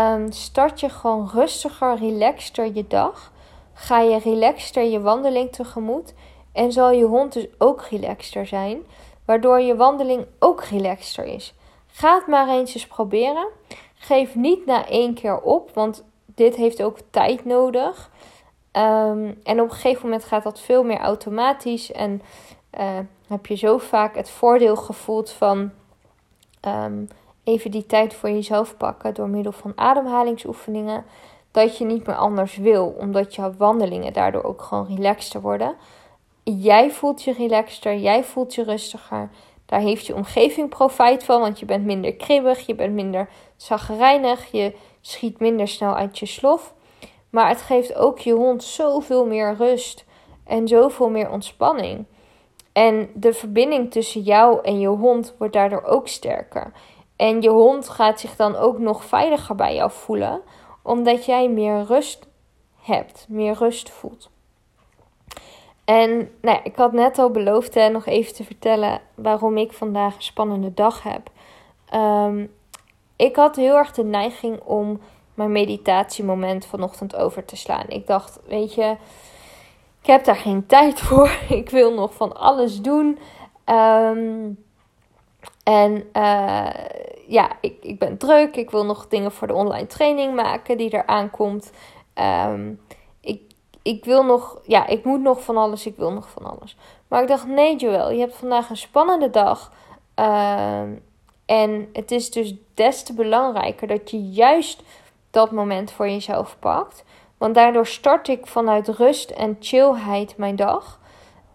um, 0.00 0.32
start 0.32 0.80
je 0.80 0.88
gewoon 0.88 1.30
rustiger, 1.34 1.96
relaxter 1.96 2.74
je 2.74 2.86
dag. 2.86 3.32
Ga 3.72 4.00
je 4.00 4.18
relaxter 4.18 4.82
je 4.82 5.00
wandeling 5.00 5.52
tegemoet. 5.52 6.14
En 6.52 6.72
zal 6.72 6.90
je 6.90 7.04
hond 7.04 7.32
dus 7.32 7.46
ook 7.58 7.82
relaxter 7.82 8.46
zijn, 8.46 8.82
waardoor 9.24 9.60
je 9.60 9.76
wandeling 9.76 10.26
ook 10.38 10.64
relaxter 10.64 11.24
is. 11.24 11.54
Ga 11.86 12.14
het 12.14 12.26
maar 12.26 12.48
eens 12.48 12.74
eens 12.74 12.86
proberen. 12.86 13.46
Geef 13.94 14.34
niet 14.34 14.66
na 14.66 14.86
één 14.86 15.14
keer 15.14 15.40
op, 15.40 15.70
want 15.74 16.04
dit 16.26 16.56
heeft 16.56 16.82
ook 16.82 16.98
tijd 17.10 17.44
nodig. 17.44 18.10
Um, 18.72 19.40
en 19.42 19.60
op 19.60 19.68
een 19.68 19.70
gegeven 19.70 20.02
moment 20.02 20.24
gaat 20.24 20.42
dat 20.42 20.60
veel 20.60 20.82
meer 20.82 20.98
automatisch. 20.98 21.92
En 21.92 22.22
uh, 22.78 22.98
heb 23.26 23.46
je 23.46 23.54
zo 23.54 23.78
vaak 23.78 24.14
het 24.14 24.30
voordeel 24.30 24.76
gevoeld 24.76 25.30
van 25.30 25.70
um, 26.66 27.08
even 27.44 27.70
die 27.70 27.86
tijd 27.86 28.14
voor 28.14 28.30
jezelf 28.30 28.76
pakken 28.76 29.14
door 29.14 29.28
middel 29.28 29.52
van 29.52 29.72
ademhalingsoefeningen. 29.74 31.04
Dat 31.50 31.78
je 31.78 31.84
niet 31.84 32.06
meer 32.06 32.16
anders 32.16 32.56
wil, 32.56 32.96
omdat 32.98 33.34
jouw 33.34 33.52
wandelingen 33.58 34.12
daardoor 34.12 34.42
ook 34.42 34.62
gewoon 34.62 34.86
relaxter 34.86 35.40
worden. 35.40 35.74
Jij 36.42 36.90
voelt 36.90 37.22
je 37.22 37.32
relaxter, 37.32 37.96
jij 37.96 38.24
voelt 38.24 38.54
je 38.54 38.62
rustiger. 38.62 39.30
Daar 39.66 39.80
heeft 39.80 40.06
je 40.06 40.14
omgeving 40.14 40.68
profijt 40.68 41.24
van, 41.24 41.40
want 41.40 41.58
je 41.58 41.66
bent 41.66 41.84
minder 41.84 42.14
kribbig, 42.14 42.66
je 42.66 42.74
bent 42.74 42.94
minder 42.94 43.28
zagrijnig, 43.56 44.50
je 44.50 44.74
schiet 45.00 45.40
minder 45.40 45.68
snel 45.68 45.94
uit 45.94 46.18
je 46.18 46.26
slof. 46.26 46.74
Maar 47.30 47.48
het 47.48 47.60
geeft 47.60 47.94
ook 47.94 48.18
je 48.18 48.32
hond 48.32 48.64
zoveel 48.64 49.26
meer 49.26 49.54
rust 49.56 50.04
en 50.44 50.68
zoveel 50.68 51.10
meer 51.10 51.30
ontspanning. 51.30 52.04
En 52.72 53.10
de 53.14 53.32
verbinding 53.32 53.90
tussen 53.90 54.20
jou 54.20 54.60
en 54.62 54.80
je 54.80 54.88
hond 54.88 55.34
wordt 55.38 55.52
daardoor 55.52 55.82
ook 55.82 56.08
sterker. 56.08 56.72
En 57.20 57.42
je 57.42 57.48
hond 57.48 57.88
gaat 57.88 58.20
zich 58.20 58.36
dan 58.36 58.56
ook 58.56 58.78
nog 58.78 59.04
veiliger 59.04 59.54
bij 59.54 59.74
jou 59.74 59.90
voelen, 59.90 60.40
omdat 60.82 61.24
jij 61.24 61.48
meer 61.48 61.82
rust 61.82 62.26
hebt, 62.82 63.26
meer 63.28 63.54
rust 63.54 63.90
voelt. 63.90 64.30
En 65.84 66.30
nou 66.40 66.60
ik 66.62 66.76
had 66.76 66.92
net 66.92 67.18
al 67.18 67.30
beloofd 67.30 67.74
hè, 67.74 67.88
nog 67.88 68.06
even 68.06 68.34
te 68.34 68.44
vertellen 68.44 69.00
waarom 69.14 69.56
ik 69.56 69.72
vandaag 69.72 70.14
een 70.14 70.22
spannende 70.22 70.74
dag 70.74 71.02
heb. 71.02 71.30
Ehm, 71.88 72.46
ik 73.16 73.36
had 73.36 73.56
heel 73.56 73.76
erg 73.76 73.92
de 73.92 74.04
neiging 74.04 74.60
om 74.60 75.00
mijn 75.34 75.52
meditatiemoment 75.52 76.66
vanochtend 76.66 77.16
over 77.16 77.44
te 77.44 77.56
slaan. 77.56 77.88
Ik 77.88 78.06
dacht, 78.06 78.40
weet 78.46 78.74
je, 78.74 78.96
ik 80.00 80.06
heb 80.06 80.24
daar 80.24 80.36
geen 80.36 80.66
tijd 80.66 81.00
voor. 81.06 81.30
Ik 81.48 81.70
wil 81.70 81.94
nog 81.94 82.14
van 82.14 82.36
alles 82.36 82.80
doen. 82.80 83.18
Um, 83.64 84.58
en 85.64 86.04
uh, 86.16 86.68
ja, 87.30 87.50
ik, 87.60 87.76
ik 87.80 87.98
ben 87.98 88.18
druk. 88.18 88.56
Ik 88.56 88.70
wil 88.70 88.84
nog 88.84 89.08
dingen 89.08 89.32
voor 89.32 89.46
de 89.46 89.54
online 89.54 89.86
training 89.86 90.34
maken 90.34 90.76
die 90.76 90.90
er 90.90 91.06
aankomt. 91.06 91.72
Um, 92.14 92.80
ik, 93.20 93.42
ik 93.82 94.04
wil 94.04 94.24
nog, 94.24 94.60
ja, 94.66 94.86
ik 94.86 95.04
moet 95.04 95.20
nog 95.20 95.42
van 95.42 95.56
alles. 95.56 95.86
Ik 95.86 95.96
wil 95.96 96.12
nog 96.12 96.30
van 96.30 96.44
alles. 96.44 96.76
Maar 97.08 97.22
ik 97.22 97.28
dacht, 97.28 97.46
nee, 97.46 97.76
Joel, 97.76 98.10
je 98.10 98.20
hebt 98.20 98.36
vandaag 98.36 98.70
een 98.70 98.76
spannende 98.76 99.30
dag. 99.30 99.72
Uh, 100.16 100.80
en 101.46 101.88
het 101.92 102.10
is 102.10 102.30
dus 102.30 102.54
des 102.74 103.02
te 103.02 103.14
belangrijker 103.14 103.86
dat 103.86 104.10
je 104.10 104.30
juist 104.30 104.82
dat 105.30 105.50
moment 105.50 105.90
voor 105.90 106.08
jezelf 106.08 106.56
pakt. 106.58 107.04
Want 107.38 107.54
daardoor 107.54 107.86
start 107.86 108.28
ik 108.28 108.46
vanuit 108.46 108.88
rust 108.88 109.30
en 109.30 109.56
chillheid 109.60 110.36
mijn 110.36 110.56
dag. 110.56 111.00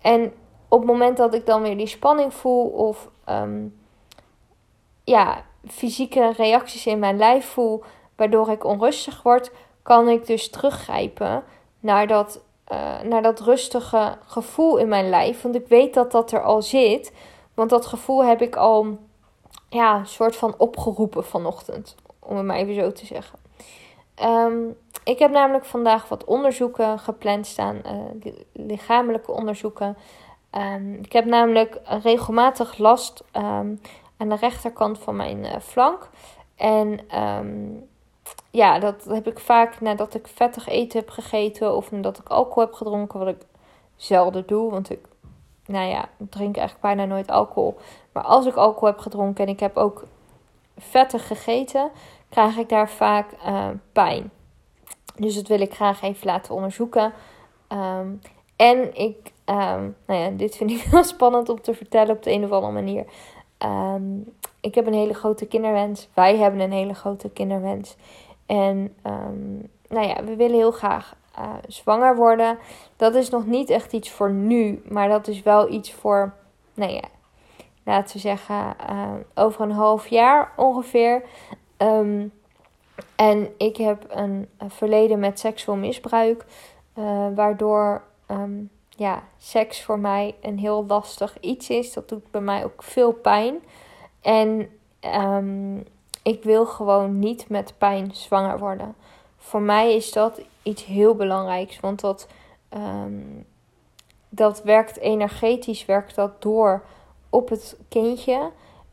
En 0.02 0.34
op 0.68 0.80
het 0.80 0.90
moment 0.90 1.18
dat 1.18 1.34
ik 1.34 1.46
dan 1.46 1.62
weer 1.62 1.78
die 1.78 1.88
spanning 1.88 2.34
voel 2.34 2.68
of 2.68 3.10
um, 3.30 3.84
ja, 5.04 5.44
fysieke 5.68 6.34
reacties 6.38 6.86
in 6.86 7.00
mijn 7.00 7.18
lijf 7.18 7.46
voel, 7.46 7.84
waardoor 8.16 8.50
ik 8.50 8.64
onrustig 8.64 9.24
word, 9.24 9.52
kan 9.84 10.10
ik 10.10 10.26
dus 10.26 10.50
teruggrijpen 10.50 11.44
naar 11.80 12.08
dat, 12.08 12.42
uh, 12.72 13.02
naar 13.02 13.22
dat 13.22 13.40
rustige 13.40 14.18
gevoel 14.26 14.78
in 14.78 14.88
mijn 14.88 15.10
lijf. 15.10 15.42
Want 15.42 15.56
ik 15.56 15.68
weet 15.68 15.94
dat 15.94 16.12
dat 16.12 16.32
er 16.32 16.44
al 16.44 16.62
zit. 16.62 17.14
Want 17.54 17.70
dat 17.70 17.86
gevoel 17.86 18.26
heb 18.26 18.42
ik 18.42 18.56
al 18.56 18.98
ja, 19.70 19.96
een 19.96 20.08
soort 20.08 20.36
van 20.36 20.54
opgeroepen 20.58 21.26
vanochtend. 21.26 21.96
Om 22.20 22.38
het 22.38 22.46
maar 22.46 22.58
even 22.58 22.76
zo 22.76 22.92
te 22.92 23.06
zeggen. 23.06 23.40
Um, 24.24 24.78
ik 25.04 25.20
heb 25.20 25.32
namelijk 25.32 25.66
vandaag 25.66 26.10
wat 26.10 26.24
onderzoeken 26.24 27.00
gepland 27.00 27.48
staan, 27.48 27.82
uh, 27.86 28.34
lichamelijke 28.52 29.32
onderzoeken. 29.32 29.98
Um, 30.52 30.94
ik 30.94 31.14
heb 31.14 31.26
namelijk 31.26 31.80
regelmatig 32.04 32.78
last 32.78 33.24
um, 33.34 33.82
aan 34.18 34.30
de 34.30 34.36
rechterkant 34.36 35.00
van 35.00 35.16
mijn 35.16 35.38
uh, 35.38 35.60
flank. 35.60 36.10
En 36.56 37.20
um, 37.22 37.88
ja, 38.52 38.80
dat 38.80 39.04
heb 39.04 39.28
ik 39.28 39.40
vaak 39.40 39.82
nadat 39.82 40.14
ik 40.14 40.28
vettig 40.28 40.68
eten 40.68 41.00
heb 41.00 41.10
gegeten 41.10 41.76
of 41.76 41.92
nadat 41.92 42.18
ik 42.18 42.30
alcohol 42.30 42.64
heb 42.64 42.74
gedronken, 42.74 43.20
wat 43.20 43.28
ik 43.28 43.46
zelden 43.96 44.48
doe, 44.48 44.72
want 44.72 44.90
ik, 44.90 45.00
nou 45.66 45.88
ja, 45.88 46.10
drink 46.18 46.58
eigenlijk 46.58 46.82
bijna 46.82 47.06
nooit 47.06 47.32
alcohol. 47.32 47.78
Maar 48.12 48.24
als 48.24 48.46
ik 48.46 48.56
alcohol 48.56 48.88
heb 48.88 49.00
gedronken 49.00 49.46
en 49.46 49.52
ik 49.52 49.60
heb 49.60 49.78
ook 49.78 50.04
vettig 50.78 51.28
gegeten, 51.28 51.92
krijg 52.30 52.58
ik 52.58 52.70
daar 52.70 52.90
vaak 52.90 53.32
uh, 53.48 53.68
pijn. 53.92 54.32
Dus 55.16 55.36
dat 55.36 55.48
wil 55.48 55.62
ik 55.62 55.74
graag 55.74 56.02
even 56.02 56.28
laten 56.28 56.54
onderzoeken. 56.54 57.14
Um, 57.70 58.22
en 58.56 58.98
ik, 58.98 59.32
um, 59.46 59.96
nou 60.06 60.20
ja, 60.20 60.30
dit 60.30 60.56
vind 60.56 60.72
ik 60.72 60.82
heel 60.92 61.04
spannend 61.04 61.50
om 61.50 61.62
te 61.62 61.74
vertellen 61.74 62.16
op 62.16 62.24
de 62.24 62.32
een 62.32 62.44
of 62.44 62.52
andere 62.52 62.74
manier. 62.74 63.06
Um, 63.64 64.34
ik 64.60 64.76
heb 64.76 64.88
een 64.88 64.94
hele 64.94 65.14
grote 65.14 65.46
kinderwens. 65.46 66.10
Wij 66.14 66.38
hebben 66.38 66.60
een 66.60 66.72
hele 66.72 66.94
grote 66.94 67.30
kinderwens. 67.30 67.96
En 68.46 68.96
um, 69.04 69.70
nou 69.90 70.08
ja, 70.08 70.24
we 70.24 70.36
willen 70.36 70.58
heel 70.58 70.72
graag 70.72 71.16
uh, 71.40 71.54
zwanger 71.68 72.16
worden. 72.16 72.58
Dat 72.96 73.16
is 73.16 73.30
nog 73.30 73.46
niet 73.46 73.70
echt 73.70 73.94
iets 73.94 74.12
voor 74.12 74.32
nu, 74.32 74.82
maar 74.90 75.10
dat 75.10 75.28
is 75.28 75.44
wel 75.44 75.72
iets 75.72 75.94
voor, 75.94 76.34
nou 76.74 76.92
ja, 76.92 77.04
laten 77.84 78.16
we 78.16 78.22
zeggen, 78.22 78.76
uh, 78.90 79.12
over 79.34 79.62
een 79.62 79.72
half 79.72 80.08
jaar 80.08 80.52
ongeveer. 80.56 81.24
Um, 81.78 82.32
en 83.16 83.50
ik 83.58 83.78
heb 83.78 84.06
een, 84.10 84.50
verleden 84.68 85.20
met 85.20 85.40
seksueel 85.40 85.78
misbruik, 85.78 86.46
uh, 86.98 87.28
waardoor 87.36 88.04
ja, 88.96 89.24
seks 89.38 89.84
voor 89.84 90.00
mij 90.00 90.36
een 90.42 90.60
heel 90.60 90.86
lastig 90.88 91.40
iets 91.40 91.70
is. 91.70 91.94
Dat 91.94 92.10
doet 92.10 92.32
bij 92.32 92.42
mij 92.42 92.64
ook 92.64 92.84
veel 92.84 93.12
pijn. 93.12 93.60
En 94.22 94.70
um, 95.16 95.84
ik 96.24 96.44
wil 96.44 96.66
gewoon 96.66 97.20
niet 97.20 97.50
met 97.50 97.74
pijn 97.78 98.16
zwanger 98.16 98.60
worden. 98.60 98.96
Voor 99.38 99.62
mij 99.62 99.96
is 99.96 100.12
dat 100.12 100.42
iets 100.64 100.86
heel 100.86 101.16
belangrijks, 101.16 101.80
want 101.80 102.00
dat, 102.00 102.28
um, 102.74 103.46
dat 104.30 104.64
werkt 104.64 104.98
energetisch, 104.98 105.86
werkt 105.86 106.16
dat 106.16 106.42
door 106.42 106.84
op 107.30 107.50
het 107.50 107.78
kindje. 107.90 108.52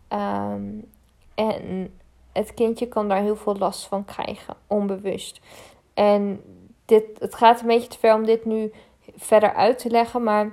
Um, 0.08 0.90
en 1.34 1.94
het 2.32 2.54
kindje 2.54 2.86
kan 2.88 3.08
daar 3.08 3.22
heel 3.22 3.36
veel 3.36 3.56
last 3.56 3.86
van 3.86 4.04
krijgen, 4.04 4.56
onbewust. 4.66 5.40
En 5.94 6.42
dit, 6.84 7.04
het 7.18 7.34
gaat 7.34 7.60
een 7.60 7.66
beetje 7.66 7.88
te 7.88 7.98
ver 7.98 8.14
om 8.14 8.24
dit 8.24 8.44
nu 8.44 8.72
verder 9.16 9.54
uit 9.54 9.78
te 9.78 9.90
leggen, 9.90 10.22
maar 10.22 10.52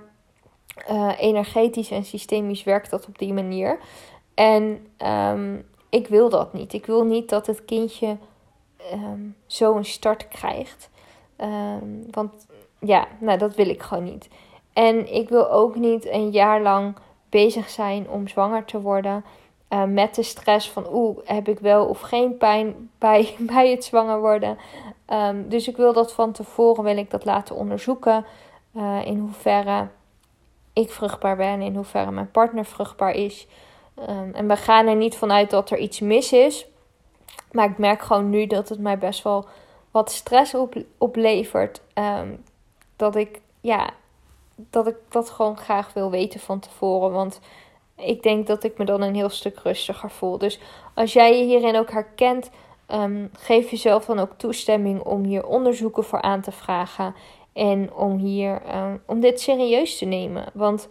uh, 0.92 1.12
energetisch 1.18 1.92
en 1.92 2.06
systemisch 2.06 2.64
werkt 2.64 2.90
dat 2.90 3.08
op 3.08 3.18
die 3.18 3.34
manier. 3.34 3.80
En 4.34 4.88
um, 5.06 5.68
ik 5.90 6.08
wil 6.08 6.30
dat 6.30 6.54
niet. 6.54 6.74
Ik 6.74 6.86
wil 6.86 7.04
niet 7.04 7.30
dat 7.30 7.48
het 7.48 7.66
kindje 7.66 8.18
um, 8.94 9.36
zo 9.46 9.76
een 9.76 9.86
start 9.86 10.28
krijgt. 10.28 10.90
Um, 11.38 12.06
want 12.12 12.48
ja, 12.80 13.08
nou 13.20 13.38
dat 13.38 13.56
wil 13.56 13.70
ik 13.70 13.82
gewoon 13.82 14.04
niet. 14.04 14.28
En 14.74 15.14
ik 15.14 15.30
wil 15.30 15.52
ook 15.52 15.76
niet 15.76 16.06
een 16.06 16.30
jaar 16.30 16.62
lang 16.62 16.96
bezig 17.30 17.70
zijn 17.70 18.10
om 18.10 18.28
zwanger 18.28 18.66
te 18.66 18.82
worden. 18.82 19.26
Uh, 19.70 19.84
met 19.84 20.16
de 20.16 20.24
stress 20.24 20.70
van 20.70 20.88
oeh, 20.94 21.18
heb 21.26 21.48
ik 21.48 21.60
wel 21.60 21.86
of 21.86 22.00
geen 22.00 22.38
pijn 22.38 22.76
bij, 22.98 23.36
bij 23.38 23.72
het 23.72 23.84
zwanger 23.84 24.20
worden. 24.20 24.58
Um, 25.14 25.50
dus 25.50 25.68
ik 25.68 25.78
wil 25.78 25.94
dat 25.94 26.14
van 26.14 26.32
tevoren 26.32 26.84
wil 26.84 26.98
ik 26.98 27.12
dat 27.12 27.26
laten 27.26 27.56
onderzoeken. 27.56 28.26
Uh, 28.74 29.06
in 29.06 29.20
hoeverre 29.20 29.88
ik 30.74 30.92
vruchtbaar 30.92 31.36
ben, 31.36 31.62
in 31.62 31.76
hoeverre 31.76 32.12
mijn 32.12 32.32
partner 32.32 32.66
vruchtbaar 32.66 33.12
is. 33.12 33.48
Ehm, 33.96 34.32
en 34.34 34.48
we 34.48 34.56
gaan 34.56 34.88
er 34.88 34.96
niet 34.96 35.18
vanuit 35.18 35.50
dat 35.50 35.70
er 35.70 35.78
iets 35.78 36.00
mis 36.00 36.34
is. 36.34 36.68
Maar 37.52 37.70
ik 37.70 37.78
merk 37.78 38.02
gewoon 38.02 38.30
nu 38.30 38.48
dat 38.48 38.70
het 38.70 38.80
mij 38.80 38.98
best 38.98 39.24
wel 39.24 39.48
wat 39.92 40.12
stress 40.12 40.54
op, 40.54 40.76
oplevert. 40.98 41.82
Ehm, 41.94 42.36
dat 42.96 43.16
ik, 43.16 43.42
ja, 43.62 43.90
dat 44.56 44.88
ik 44.88 44.96
dat 45.10 45.30
gewoon 45.30 45.58
graag 45.58 45.94
wil 45.94 46.12
weten 46.12 46.40
van 46.40 46.60
tevoren. 46.60 47.12
Want 47.12 47.40
ik 48.00 48.24
denk 48.24 48.48
dat 48.48 48.64
ik 48.64 48.78
me 48.78 48.86
dan 48.86 49.02
een 49.02 49.16
heel 49.16 49.30
stuk 49.30 49.60
rustiger 49.64 50.12
voel. 50.12 50.38
Dus 50.38 50.60
als 50.94 51.14
jij 51.14 51.38
je 51.38 51.44
hierin 51.44 51.76
ook 51.76 51.92
herkent, 51.92 52.50
ehm, 52.86 53.28
geef 53.34 53.70
jezelf 53.70 54.06
dan 54.06 54.20
ook 54.20 54.32
toestemming 54.38 55.02
om 55.02 55.24
hier 55.24 55.46
onderzoeken 55.46 56.04
voor 56.04 56.22
aan 56.22 56.42
te 56.42 56.52
vragen. 56.52 57.16
En 57.54 57.94
om 57.94 58.18
hier, 58.18 58.62
om 59.06 59.20
dit 59.20 59.42
serieus 59.42 59.98
te 59.98 60.06
nemen. 60.06 60.46
Want 60.54 60.88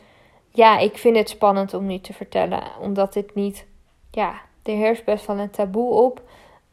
ja, 0.51 0.79
ik 0.79 0.99
vind 0.99 1.17
het 1.17 1.29
spannend 1.29 1.75
om 1.75 1.87
nu 1.87 2.01
te 2.01 2.13
vertellen. 2.13 2.63
Omdat 2.81 3.13
dit 3.13 3.35
niet, 3.35 3.67
ja, 4.11 4.41
er 4.63 4.75
heerst 4.75 5.05
best 5.05 5.27
wel 5.27 5.39
een 5.39 5.51
taboe 5.51 5.93
op. 5.93 6.23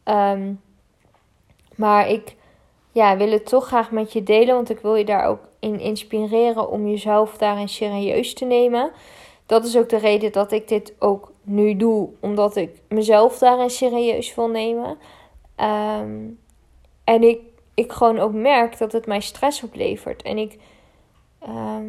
Ehm, 0.02 0.52
maar 1.74 2.08
ik 2.08 2.34
ja, 2.92 3.16
wil 3.16 3.30
het 3.30 3.46
toch 3.46 3.66
graag 3.66 3.90
met 3.90 4.12
je 4.12 4.22
delen. 4.22 4.54
Want 4.54 4.70
ik 4.70 4.78
wil 4.78 4.94
je 4.94 5.04
daar 5.04 5.26
ook 5.26 5.40
in 5.58 5.80
inspireren 5.80 6.70
om 6.70 6.88
jezelf 6.88 7.36
daarin 7.36 7.68
serieus 7.68 8.34
te 8.34 8.44
nemen. 8.44 8.90
Dat 9.46 9.64
is 9.64 9.76
ook 9.76 9.88
de 9.88 9.98
reden 9.98 10.32
dat 10.32 10.52
ik 10.52 10.68
dit 10.68 10.94
ook 10.98 11.32
nu 11.42 11.76
doe. 11.76 12.08
Omdat 12.20 12.56
ik 12.56 12.80
mezelf 12.88 13.38
daarin 13.38 13.70
serieus 13.70 14.34
wil 14.34 14.48
nemen. 14.48 14.98
Ehm, 15.56 16.18
en 17.04 17.22
ik, 17.22 17.40
ik 17.74 17.92
gewoon 17.92 18.18
ook 18.18 18.32
merk 18.32 18.78
dat 18.78 18.92
het 18.92 19.06
mij 19.06 19.20
stress 19.20 19.62
oplevert. 19.62 20.22
En 20.22 20.38
ik... 20.38 20.58
Ehm, 21.38 21.86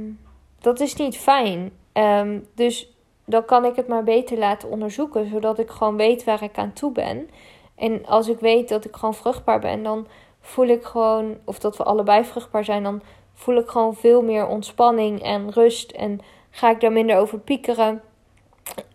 dat 0.59 0.79
is 0.79 0.95
niet 0.95 1.17
fijn. 1.17 1.71
Um, 1.93 2.47
dus 2.55 2.93
dan 3.25 3.45
kan 3.45 3.65
ik 3.65 3.75
het 3.75 3.87
maar 3.87 4.03
beter 4.03 4.37
laten 4.37 4.69
onderzoeken, 4.69 5.29
zodat 5.29 5.59
ik 5.59 5.69
gewoon 5.69 5.97
weet 5.97 6.23
waar 6.23 6.43
ik 6.43 6.57
aan 6.57 6.73
toe 6.73 6.91
ben. 6.91 7.29
En 7.75 8.05
als 8.05 8.27
ik 8.27 8.39
weet 8.39 8.69
dat 8.69 8.85
ik 8.85 8.95
gewoon 8.95 9.13
vruchtbaar 9.13 9.59
ben, 9.59 9.83
dan 9.83 10.07
voel 10.41 10.67
ik 10.67 10.83
gewoon, 10.83 11.37
of 11.43 11.59
dat 11.59 11.77
we 11.77 11.83
allebei 11.83 12.23
vruchtbaar 12.23 12.63
zijn, 12.63 12.83
dan 12.83 13.01
voel 13.33 13.57
ik 13.57 13.67
gewoon 13.67 13.95
veel 13.95 14.21
meer 14.21 14.47
ontspanning 14.47 15.23
en 15.23 15.51
rust. 15.51 15.91
En 15.91 16.19
ga 16.57 16.69
ik 16.69 16.79
daar 16.79 16.91
minder 16.91 17.17
over 17.17 17.39
piekeren. 17.39 18.01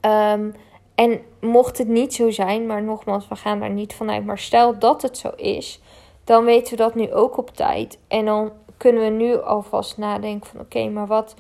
Um, 0.07 0.55
en 0.95 1.21
mocht 1.41 1.79
het 1.79 1.89
niet 1.89 2.15
zo 2.15 2.31
zijn, 2.31 2.67
maar 2.67 2.83
nogmaals, 2.83 3.29
we 3.29 3.37
gaan 3.37 3.61
daar 3.61 3.71
niet 3.71 3.95
vanuit. 3.95 4.25
Maar 4.25 4.39
stel 4.39 4.79
dat 4.79 5.03
het 5.03 5.19
zo 5.19 5.31
is, 5.37 5.81
dan 6.25 6.45
weten 6.45 6.71
we 6.71 6.83
dat 6.83 6.95
nu 6.95 7.13
ook 7.13 7.37
op 7.37 7.51
tijd. 7.51 7.99
En 8.09 8.25
dan 8.25 8.53
kunnen 8.77 9.03
we 9.03 9.09
nu 9.09 9.41
alvast 9.41 9.99
nadenken 9.99 10.51
van 10.51 10.61
oké, 10.61 10.89
maar 10.89 11.07
wat 11.07 11.35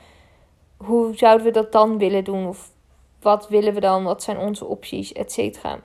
hoe 0.76 1.16
zouden 1.16 1.46
we 1.46 1.52
dat 1.52 1.72
dan 1.72 1.98
willen 1.98 2.24
doen? 2.24 2.48
Of 2.48 2.70
wat 3.20 3.48
willen 3.48 3.74
we 3.74 3.80
dan? 3.80 4.04
Wat 4.04 4.22
zijn 4.22 4.38
onze 4.38 4.64
opties? 4.64 5.12
Et 5.12 5.32
cetera. 5.32 5.78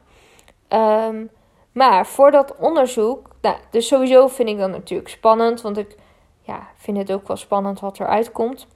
Ehm, 0.68 1.26
maar 1.72 2.08
voor 2.08 2.32
dat 2.32 2.56
onderzoek, 2.58 3.30
nou, 3.42 3.56
dus 3.72 3.88
sowieso 3.88 4.28
vind 4.28 4.50
ik 4.50 4.58
dat 4.58 4.70
natuurlijk 4.70 5.10
spannend, 5.10 5.62
want 5.62 5.78
ik 5.78 5.96
ja, 6.42 6.68
vind 6.76 6.98
het 6.98 7.12
ook 7.12 7.28
wel 7.28 7.38
spannend 7.38 7.80
wat 7.80 8.00
eruit 8.00 8.32
komt. 8.32 8.68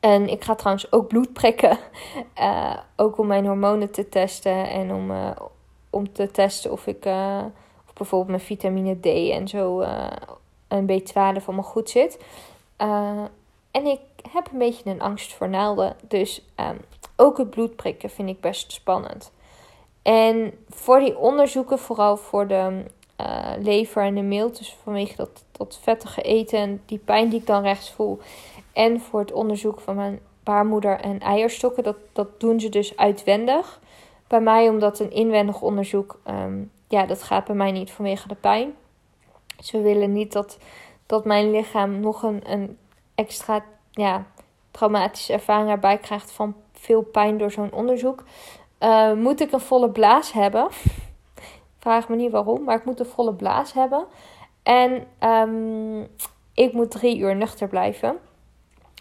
En 0.00 0.28
ik 0.28 0.44
ga 0.44 0.54
trouwens 0.54 0.92
ook 0.92 1.08
bloed 1.08 1.32
prikken, 1.32 1.78
uh, 2.38 2.76
ook 2.96 3.18
om 3.18 3.26
mijn 3.26 3.46
hormonen 3.46 3.90
te 3.90 4.08
testen 4.08 4.70
en 4.70 4.92
om, 4.92 5.10
uh, 5.10 5.30
om 5.90 6.12
te 6.12 6.30
testen 6.30 6.72
of 6.72 6.86
ik 6.86 7.06
uh, 7.06 7.44
of 7.86 7.92
bijvoorbeeld 7.92 8.30
mijn 8.30 8.40
vitamine 8.40 9.00
D 9.00 9.06
en 9.06 9.48
zo 9.48 9.80
en 10.68 10.86
B12 10.90 11.14
allemaal 11.14 11.62
goed 11.62 11.90
zit. 11.90 12.18
en 13.70 13.86
ik 13.86 14.00
heb 14.30 14.48
een 14.52 14.58
beetje 14.58 14.90
een 14.90 15.00
angst 15.00 15.34
voor 15.34 15.48
naalden. 15.48 15.96
Dus 16.08 16.42
um, 16.56 16.80
ook 17.16 17.38
het 17.38 17.50
bloed 17.50 17.76
prikken 17.76 18.10
vind 18.10 18.28
ik 18.28 18.40
best 18.40 18.72
spannend. 18.72 19.32
En 20.02 20.52
voor 20.68 21.00
die 21.00 21.18
onderzoeken, 21.18 21.78
vooral 21.78 22.16
voor 22.16 22.46
de 22.46 22.84
lever 23.58 24.02
en 24.02 24.14
de 24.14 24.22
meel, 24.22 24.52
dus 24.52 24.76
vanwege 24.82 25.16
dat, 25.16 25.44
dat 25.52 25.78
vettige 25.82 26.22
eten 26.22 26.58
en 26.58 26.82
die 26.86 26.98
pijn 26.98 27.28
die 27.28 27.40
ik 27.40 27.46
dan 27.46 27.62
rechts 27.62 27.90
voel. 27.90 28.20
En 28.76 29.00
voor 29.00 29.20
het 29.20 29.32
onderzoek 29.32 29.80
van 29.80 29.96
mijn 29.96 30.20
baarmoeder 30.42 31.00
en 31.00 31.20
eierstokken, 31.20 31.82
dat, 31.82 31.96
dat 32.12 32.40
doen 32.40 32.60
ze 32.60 32.68
dus 32.68 32.96
uitwendig. 32.96 33.80
Bij 34.26 34.40
mij, 34.40 34.68
omdat 34.68 34.98
een 34.98 35.10
inwendig 35.10 35.62
onderzoek, 35.62 36.20
um, 36.28 36.70
ja, 36.88 37.06
dat 37.06 37.22
gaat 37.22 37.44
bij 37.44 37.54
mij 37.54 37.72
niet 37.72 37.90
vanwege 37.90 38.28
de 38.28 38.34
pijn. 38.34 38.74
Ze 39.58 39.80
willen 39.80 40.12
niet 40.12 40.32
dat, 40.32 40.58
dat 41.06 41.24
mijn 41.24 41.50
lichaam 41.50 42.00
nog 42.00 42.22
een, 42.22 42.52
een 42.52 42.78
extra 43.14 43.64
ja, 43.90 44.26
traumatische 44.70 45.32
ervaring 45.32 45.70
erbij 45.70 45.98
krijgt 45.98 46.32
van 46.32 46.54
veel 46.72 47.02
pijn 47.02 47.38
door 47.38 47.50
zo'n 47.50 47.72
onderzoek. 47.72 48.24
Uh, 48.80 49.12
moet 49.12 49.40
ik 49.40 49.52
een 49.52 49.60
volle 49.60 49.90
blaas 49.90 50.32
hebben? 50.32 50.68
Vraag 51.78 52.08
me 52.08 52.16
niet 52.16 52.30
waarom, 52.30 52.64
maar 52.64 52.76
ik 52.76 52.84
moet 52.84 53.00
een 53.00 53.06
volle 53.06 53.34
blaas 53.34 53.72
hebben. 53.72 54.04
En 54.62 55.06
um, 55.30 56.08
ik 56.54 56.72
moet 56.72 56.90
drie 56.90 57.18
uur 57.18 57.36
nuchter 57.36 57.68
blijven. 57.68 58.18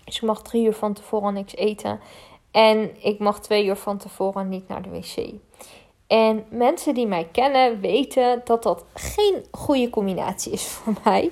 Dus 0.05 0.15
ik 0.15 0.21
mag 0.21 0.41
drie 0.41 0.65
uur 0.65 0.73
van 0.73 0.93
tevoren 0.93 1.33
niks 1.33 1.55
eten. 1.55 1.99
En 2.51 3.03
ik 3.05 3.19
mag 3.19 3.41
twee 3.41 3.65
uur 3.65 3.75
van 3.75 3.97
tevoren 3.97 4.49
niet 4.49 4.67
naar 4.67 4.81
de 4.81 4.89
wc. 4.89 5.33
En 6.07 6.45
mensen 6.49 6.93
die 6.93 7.07
mij 7.07 7.27
kennen 7.31 7.79
weten 7.79 8.41
dat 8.43 8.63
dat 8.63 8.85
geen 8.93 9.45
goede 9.51 9.89
combinatie 9.89 10.51
is 10.51 10.63
voor 10.63 10.93
mij. 11.03 11.31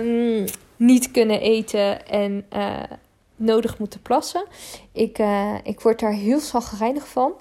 Um, 0.00 0.44
niet 0.76 1.10
kunnen 1.10 1.40
eten 1.40 2.06
en 2.06 2.46
uh, 2.56 2.82
nodig 3.36 3.78
moeten 3.78 4.02
plassen. 4.02 4.44
Ik, 4.92 5.18
uh, 5.18 5.54
ik 5.62 5.80
word 5.80 6.00
daar 6.00 6.12
heel 6.12 6.38
zagrijnig 6.40 7.08
van. 7.08 7.32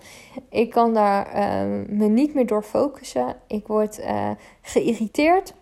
Ik 0.50 0.70
kan 0.70 0.94
daar 0.94 1.28
uh, 1.28 1.86
me 1.88 2.06
niet 2.08 2.34
meer 2.34 2.46
door 2.46 2.64
focussen. 2.64 3.36
Ik 3.48 3.68
word 3.68 4.00
geïrriteerd. 4.62 5.54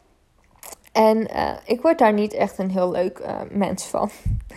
En 0.94 1.28
ik 1.66 1.82
word 1.82 1.98
daar 1.98 2.14
niet 2.14 2.34
echt 2.34 2.58
een 2.58 2.72
heel 2.72 2.92
leuk 2.92 3.22
mens 3.52 3.86
van. 3.86 4.10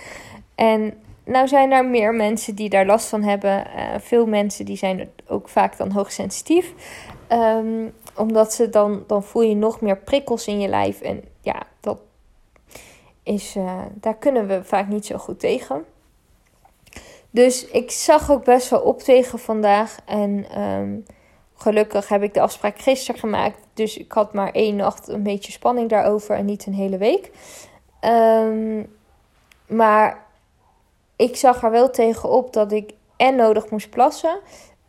en 0.54 0.94
nou 1.24 1.48
zijn 1.48 1.72
er 1.72 1.84
meer 1.84 2.14
mensen 2.14 2.54
die 2.54 2.68
daar 2.68 2.86
last 2.86 3.08
van 3.08 3.22
hebben. 3.22 3.66
veel 4.00 4.26
mensen 4.26 4.64
die 4.64 4.76
zijn 4.76 5.10
ook 5.26 5.48
vaak 5.48 5.76
dan 5.76 5.90
hoogsensitief. 5.90 6.72
Um, 7.32 7.92
omdat 8.16 8.52
ze 8.52 8.68
dan, 8.68 9.04
dan 9.06 9.22
voel 9.22 9.42
je 9.42 9.54
nog 9.54 9.80
meer 9.80 9.96
prikkels 9.96 10.46
in 10.46 10.60
je 10.60 10.68
lijf. 10.68 11.00
En 11.00 11.24
ja, 11.40 11.62
dat, 11.80 11.98
is, 13.22 13.56
daar 13.94 14.16
kunnen 14.16 14.46
we 14.46 14.64
vaak 14.64 14.88
niet 14.88 15.06
zo 15.06 15.16
goed 15.16 15.40
tegen. 15.40 15.84
Dus 17.36 17.66
ik 17.66 17.90
zag 17.90 18.30
ook 18.30 18.44
best 18.44 18.68
wel 18.68 18.80
op 18.80 19.00
tegen 19.00 19.38
vandaag. 19.38 19.96
En 20.04 20.60
um, 20.62 21.04
gelukkig 21.56 22.08
heb 22.08 22.22
ik 22.22 22.34
de 22.34 22.40
afspraak 22.40 22.78
gisteren 22.78 23.20
gemaakt. 23.20 23.58
Dus 23.74 23.96
ik 23.96 24.12
had 24.12 24.32
maar 24.32 24.50
één 24.50 24.76
nacht 24.76 25.08
een 25.08 25.22
beetje 25.22 25.52
spanning 25.52 25.88
daarover 25.88 26.36
en 26.36 26.44
niet 26.44 26.66
een 26.66 26.74
hele 26.74 26.98
week. 26.98 27.30
Um, 28.00 28.94
maar 29.66 30.24
ik 31.16 31.36
zag 31.36 31.62
er 31.62 31.70
wel 31.70 31.90
tegen 31.90 32.30
op 32.30 32.52
dat 32.52 32.72
ik 32.72 32.92
en 33.16 33.36
nodig 33.36 33.70
moest 33.70 33.90
plassen. 33.90 34.40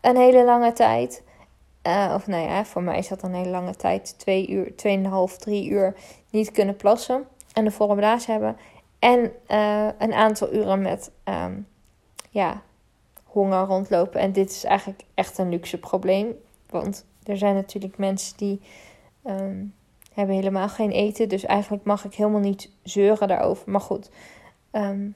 Een 0.02 0.18
hele 0.18 0.44
lange 0.44 0.74
tijd. 0.74 1.24
Uh, 1.84 2.12
of 2.16 2.28
nou 2.28 2.50
ja, 2.50 2.66
voor 2.66 2.82
mij 2.82 2.98
is 2.98 3.08
dat 3.08 3.24
een 3.24 3.34
hele 3.34 3.50
lange 3.50 3.76
tijd. 3.76 4.20
Twee 4.20 4.50
uur, 4.50 4.76
tweeënhalf, 4.76 5.38
drie 5.38 5.70
uur 5.70 5.96
niet 6.30 6.52
kunnen 6.52 6.76
plassen 6.76 7.28
en 7.54 7.64
de 7.64 7.72
volle 7.72 8.18
hebben. 8.26 8.58
En 9.00 9.32
uh, 9.48 9.88
een 9.98 10.14
aantal 10.14 10.54
uren 10.54 10.82
met 10.82 11.12
um, 11.24 11.68
ja, 12.30 12.62
honger 13.24 13.66
rondlopen. 13.66 14.20
En 14.20 14.32
dit 14.32 14.50
is 14.50 14.64
eigenlijk 14.64 15.02
echt 15.14 15.38
een 15.38 15.50
luxe 15.50 15.80
probleem. 15.80 16.36
Want 16.70 17.06
er 17.24 17.38
zijn 17.38 17.56
natuurlijk 17.56 17.98
mensen 17.98 18.38
die 18.38 18.62
um, 19.26 19.74
hebben 20.14 20.36
helemaal 20.36 20.70
geen 20.70 20.92
eten. 20.92 21.30
Dus 21.30 21.46
eigenlijk 21.46 21.84
mag 21.84 22.06
ik 22.06 22.14
helemaal 22.14 22.40
niet 22.40 22.72
zeuren 22.84 23.28
daarover. 23.28 23.72
Maar 23.72 23.82
goed, 23.82 24.10
um, 24.72 25.16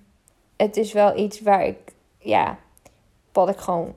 het 0.56 0.78
is 0.78 0.94
wel 0.94 1.18
iets 1.18 1.42
waar 1.42 1.66
ik, 1.66 1.94
ja, 2.18 2.58
wat 3.32 3.50
ik 3.50 3.58
gewoon, 3.58 3.96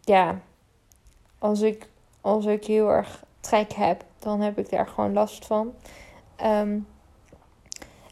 ja, 0.00 0.40
als 1.38 1.60
ik, 1.60 1.88
als 2.20 2.44
ik 2.44 2.64
heel 2.64 2.88
erg 2.88 3.24
trek 3.40 3.72
heb, 3.72 4.04
dan 4.18 4.40
heb 4.40 4.58
ik 4.58 4.70
daar 4.70 4.86
gewoon 4.86 5.12
last 5.12 5.46
van. 5.46 5.74
Um, 6.44 6.86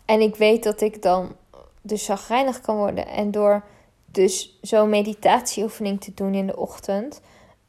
en 0.05 0.21
ik 0.21 0.37
weet 0.37 0.63
dat 0.63 0.81
ik 0.81 1.03
dan 1.03 1.37
dus 1.83 2.05
zagrijnig 2.05 2.61
kan 2.61 2.77
worden. 2.77 3.07
En 3.07 3.31
door 3.31 3.65
dus 4.05 4.59
zo'n 4.61 4.89
meditatieoefening 4.89 6.01
te 6.01 6.15
doen 6.15 6.35
in 6.35 6.47
de 6.47 6.57
ochtend, 6.57 7.21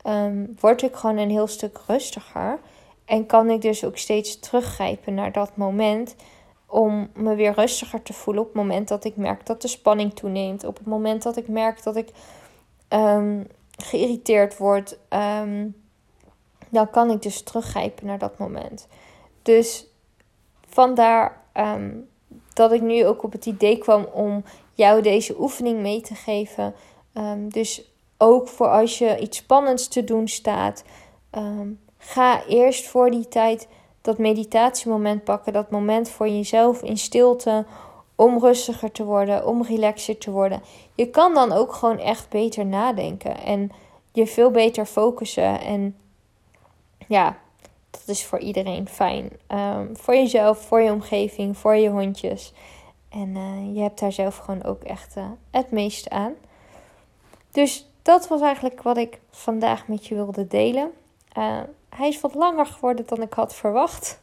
um, 0.07 0.55
word 0.59 0.81
ik 0.81 0.95
gewoon 0.95 1.17
een 1.17 1.29
heel 1.29 1.47
stuk 1.47 1.79
rustiger. 1.87 2.59
En 3.05 3.25
kan 3.25 3.49
ik 3.49 3.61
dus 3.61 3.85
ook 3.85 3.97
steeds 3.97 4.39
teruggrijpen 4.39 5.13
naar 5.13 5.31
dat 5.31 5.57
moment 5.57 6.15
om 6.65 7.09
me 7.13 7.35
weer 7.35 7.53
rustiger 7.53 8.01
te 8.01 8.13
voelen 8.13 8.43
op 8.43 8.47
het 8.47 8.57
moment 8.57 8.87
dat 8.87 9.03
ik 9.03 9.15
merk 9.15 9.45
dat 9.45 9.61
de 9.61 9.67
spanning 9.67 10.13
toeneemt. 10.13 10.63
Op 10.63 10.77
het 10.77 10.87
moment 10.87 11.23
dat 11.23 11.37
ik 11.37 11.47
merk 11.47 11.83
dat 11.83 11.95
ik 11.95 12.09
um, 12.89 13.47
geïrriteerd 13.83 14.57
word, 14.57 14.97
um, 15.09 15.75
dan 16.69 16.89
kan 16.89 17.11
ik 17.11 17.21
dus 17.21 17.41
teruggrijpen 17.41 18.05
naar 18.05 18.17
dat 18.17 18.37
moment. 18.37 18.87
Dus 19.41 19.87
vandaar 20.67 21.45
dat 22.53 22.71
ik 22.71 22.81
nu 22.81 23.05
ook 23.05 23.23
op 23.23 23.31
het 23.31 23.45
idee 23.45 23.77
kwam 23.77 24.03
om 24.03 24.43
jou 24.73 25.01
deze 25.01 25.41
oefening 25.41 25.79
mee 25.79 26.01
te 26.01 26.15
geven. 26.15 26.73
Ehm, 27.13 27.47
dus 27.47 27.91
ook 28.17 28.47
voor 28.47 28.67
als 28.67 28.97
je 28.97 29.19
iets 29.19 29.37
spannends 29.37 29.87
te 29.87 30.03
doen 30.03 30.27
staat, 30.27 30.83
ehm, 31.29 31.69
ga 31.97 32.45
eerst 32.45 32.87
voor 32.87 33.11
die 33.11 33.27
tijd 33.27 33.67
dat 34.01 34.17
meditatiemoment 34.17 35.23
pakken. 35.23 35.53
Dat 35.53 35.71
moment 35.71 36.09
voor 36.09 36.27
jezelf 36.27 36.81
in 36.81 36.97
stilte. 36.97 37.65
Om 38.15 38.39
rustiger 38.39 38.91
te 38.91 39.03
worden, 39.03 39.47
om 39.47 39.63
relaxer 39.63 40.17
te 40.17 40.31
worden. 40.31 40.61
Je 40.95 41.09
kan 41.09 41.33
dan 41.33 41.51
ook 41.51 41.73
gewoon 41.73 41.99
echt 41.99 42.29
beter 42.29 42.65
nadenken. 42.65 43.37
En 43.37 43.71
je 44.11 44.27
veel 44.27 44.51
beter 44.51 44.85
focussen. 44.85 45.61
En 45.61 45.95
ja, 47.07 47.37
dat 47.91 48.01
is 48.05 48.25
voor 48.25 48.39
iedereen 48.39 48.87
fijn. 48.87 49.29
Um, 49.47 49.97
voor 49.97 50.13
jezelf, 50.13 50.57
voor 50.57 50.81
je 50.81 50.91
omgeving, 50.91 51.57
voor 51.57 51.75
je 51.75 51.89
hondjes. 51.89 52.53
En 53.09 53.35
uh, 53.35 53.75
je 53.75 53.81
hebt 53.81 53.99
daar 53.99 54.11
zelf 54.11 54.37
gewoon 54.37 54.63
ook 54.63 54.83
echt 54.83 55.17
uh, 55.17 55.25
het 55.51 55.71
meeste 55.71 56.09
aan. 56.09 56.33
Dus 57.51 57.89
dat 58.07 58.27
was 58.27 58.41
eigenlijk 58.41 58.81
wat 58.81 58.97
ik 58.97 59.19
vandaag 59.29 59.87
met 59.87 60.07
je 60.07 60.15
wilde 60.15 60.47
delen. 60.47 60.91
Uh, 61.37 61.59
hij 61.89 62.07
is 62.07 62.21
wat 62.21 62.33
langer 62.33 62.65
geworden 62.65 63.05
dan 63.07 63.21
ik 63.21 63.33
had 63.33 63.55
verwacht. 63.55 64.21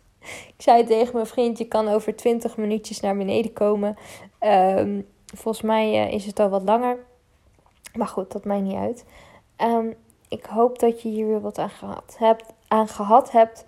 Ik 0.57 0.63
zei 0.63 0.85
tegen 0.85 1.15
mijn 1.15 1.27
vriend: 1.27 1.59
Je 1.59 1.65
kan 1.65 1.89
over 1.89 2.17
20 2.17 2.57
minuutjes 2.57 3.01
naar 3.01 3.17
beneden 3.17 3.53
komen. 3.53 3.97
Um, 4.41 5.07
volgens 5.35 5.65
mij 5.65 6.13
is 6.13 6.27
het 6.27 6.41
al 6.41 6.49
wat 6.49 6.63
langer. 6.63 6.99
Maar 7.95 8.09
goed, 8.09 8.33
dat 8.33 8.45
maakt 8.45 8.63
niet 8.63 8.77
uit. 8.77 9.05
Um, 9.59 9.95
ik 10.29 10.45
hoop 10.45 10.79
dat 10.79 11.03
je 11.03 11.09
hier 11.09 11.27
weer 11.27 11.41
wat 11.41 11.59
aan 11.59 11.71
gehad 11.71 12.17
hebt. 12.19 12.45
Aan 12.69 12.89
gehad 12.89 13.31
hebt 13.31 13.65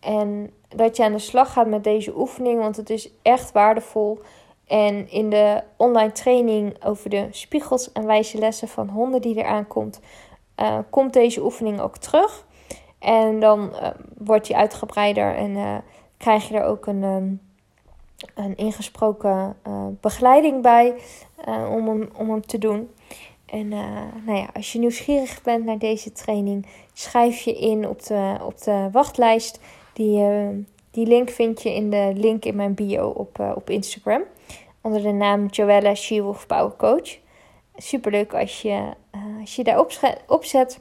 en 0.00 0.52
dat 0.68 0.96
je 0.96 1.04
aan 1.04 1.12
de 1.12 1.18
slag 1.18 1.52
gaat 1.52 1.66
met 1.66 1.84
deze 1.84 2.18
oefening, 2.18 2.60
want 2.60 2.76
het 2.76 2.90
is 2.90 3.10
echt 3.22 3.52
waardevol. 3.52 4.20
En 4.70 5.10
in 5.10 5.30
de 5.30 5.62
online 5.76 6.12
training 6.12 6.84
over 6.84 7.10
de 7.10 7.28
spiegels 7.30 7.92
en 7.92 8.06
wijze 8.06 8.38
lessen 8.38 8.68
van 8.68 8.88
honden 8.88 9.20
die 9.20 9.36
eraan 9.36 9.66
komt, 9.66 10.00
uh, 10.56 10.78
komt 10.90 11.12
deze 11.12 11.42
oefening 11.44 11.80
ook 11.80 11.96
terug. 11.96 12.46
En 12.98 13.40
dan 13.40 13.70
uh, 13.72 13.88
wordt 14.18 14.46
die 14.46 14.56
uitgebreider 14.56 15.34
en 15.34 15.50
uh, 15.50 15.76
krijg 16.16 16.48
je 16.48 16.54
er 16.54 16.64
ook 16.64 16.86
een, 16.86 17.02
um, 17.02 17.40
een 18.34 18.56
ingesproken 18.56 19.56
begeleiding 20.00 20.62
bij 20.62 20.94
om, 21.46 21.88
hem, 21.88 22.08
om 22.16 22.30
hem 22.30 22.46
te 22.46 22.58
doen. 22.58 22.90
En 23.46 23.68
nou 24.24 24.38
ja, 24.38 24.48
als 24.54 24.72
je 24.72 24.78
nieuwsgierig 24.78 25.42
bent 25.42 25.64
naar 25.64 25.78
deze 25.78 26.12
training, 26.12 26.66
schrijf 26.92 27.40
je 27.40 27.58
in 27.58 27.88
op 27.88 28.02
de, 28.02 28.36
op 28.42 28.62
de 28.62 28.88
wachtlijst. 28.92 29.60
Die, 29.92 30.22
die 30.90 31.06
link 31.06 31.30
vind 31.30 31.62
je 31.62 31.74
in 31.74 31.90
de 31.90 32.12
link 32.14 32.44
in 32.44 32.56
mijn 32.56 32.74
bio 32.74 33.08
op, 33.08 33.38
op 33.54 33.70
Instagram 33.70 34.22
onder 34.80 35.02
de 35.02 35.12
naam 35.12 35.46
Joella 35.46 35.94
She-Wolf 35.94 36.46
Power 36.46 36.76
Coach. 36.76 37.18
Superleuk 37.76 38.34
als 38.34 38.62
je, 38.62 38.94
uh, 39.14 39.40
als 39.40 39.56
je 39.56 39.64
daar 39.64 39.84
opzet, 40.26 40.80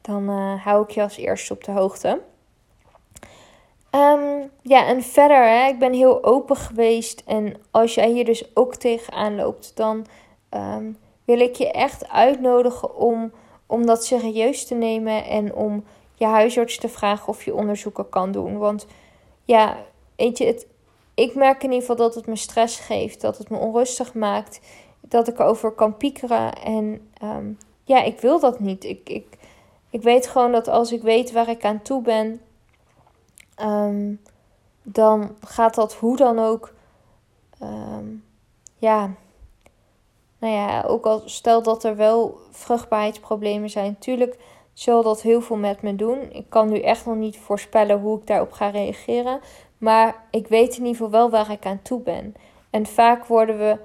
dan 0.00 0.30
uh, 0.30 0.64
hou 0.64 0.82
ik 0.82 0.90
je 0.90 1.02
als 1.02 1.16
eerste 1.16 1.52
op 1.52 1.64
de 1.64 1.70
hoogte. 1.70 2.20
Um, 3.90 4.50
ja, 4.62 4.86
en 4.86 5.02
verder, 5.02 5.48
hè, 5.48 5.68
ik 5.68 5.78
ben 5.78 5.92
heel 5.92 6.24
open 6.24 6.56
geweest. 6.56 7.22
En 7.26 7.54
als 7.70 7.94
jij 7.94 8.10
hier 8.10 8.24
dus 8.24 8.50
ook 8.54 8.74
tegenaan 8.74 9.34
loopt, 9.34 9.76
dan 9.76 10.06
um, 10.50 10.96
wil 11.24 11.40
ik 11.40 11.54
je 11.54 11.70
echt 11.70 12.08
uitnodigen 12.08 12.96
om, 12.96 13.32
om 13.66 13.86
dat 13.86 14.04
serieus 14.04 14.66
te 14.66 14.74
nemen. 14.74 15.24
En 15.24 15.54
om 15.54 15.84
je 16.14 16.26
huisarts 16.26 16.78
te 16.78 16.88
vragen 16.88 17.28
of 17.28 17.44
je 17.44 17.54
onderzoeken 17.54 18.08
kan 18.08 18.32
doen. 18.32 18.58
Want 18.58 18.86
ja, 19.48 19.76
weet 20.16 20.38
je, 20.38 20.46
het, 20.46 20.66
ik 21.14 21.34
merk 21.34 21.62
in 21.62 21.72
ieder 21.72 21.80
geval 21.80 21.96
dat 21.96 22.14
het 22.14 22.26
me 22.26 22.36
stress 22.36 22.80
geeft, 22.80 23.20
dat 23.20 23.38
het 23.38 23.50
me 23.50 23.56
onrustig 23.56 24.14
maakt, 24.14 24.60
dat 25.00 25.28
ik 25.28 25.38
erover 25.38 25.70
kan 25.70 25.96
piekeren. 25.96 26.52
En 26.52 27.10
um, 27.22 27.58
ja, 27.84 28.02
ik 28.02 28.20
wil 28.20 28.40
dat 28.40 28.60
niet. 28.60 28.84
Ik, 28.84 29.08
ik, 29.08 29.38
ik 29.90 30.02
weet 30.02 30.26
gewoon 30.26 30.52
dat 30.52 30.68
als 30.68 30.92
ik 30.92 31.02
weet 31.02 31.32
waar 31.32 31.48
ik 31.48 31.64
aan 31.64 31.82
toe 31.82 32.02
ben, 32.02 32.40
um, 33.62 34.20
dan 34.82 35.36
gaat 35.40 35.74
dat 35.74 35.94
hoe 35.94 36.16
dan 36.16 36.38
ook. 36.38 36.74
Um, 37.62 38.24
ja, 38.78 39.10
nou 40.38 40.54
ja, 40.54 40.82
ook 40.82 41.06
al 41.06 41.22
stel 41.24 41.62
dat 41.62 41.84
er 41.84 41.96
wel 41.96 42.38
vruchtbaarheidsproblemen 42.50 43.70
zijn, 43.70 43.92
natuurlijk 43.92 44.36
zal 44.80 45.02
dat 45.02 45.22
heel 45.22 45.40
veel 45.40 45.56
met 45.56 45.82
me 45.82 45.96
doen. 45.96 46.32
Ik 46.32 46.44
kan 46.48 46.68
nu 46.68 46.80
echt 46.80 47.06
nog 47.06 47.16
niet 47.16 47.38
voorspellen 47.38 48.00
hoe 48.00 48.18
ik 48.18 48.26
daarop 48.26 48.52
ga 48.52 48.68
reageren. 48.68 49.40
Maar 49.78 50.24
ik 50.30 50.46
weet 50.46 50.76
in 50.76 50.78
ieder 50.78 50.90
geval 50.90 51.10
wel 51.10 51.30
waar 51.30 51.50
ik 51.50 51.66
aan 51.66 51.82
toe 51.82 52.00
ben. 52.00 52.34
En 52.70 52.86
vaak 52.86 53.24
worden 53.24 53.58
we 53.58 53.78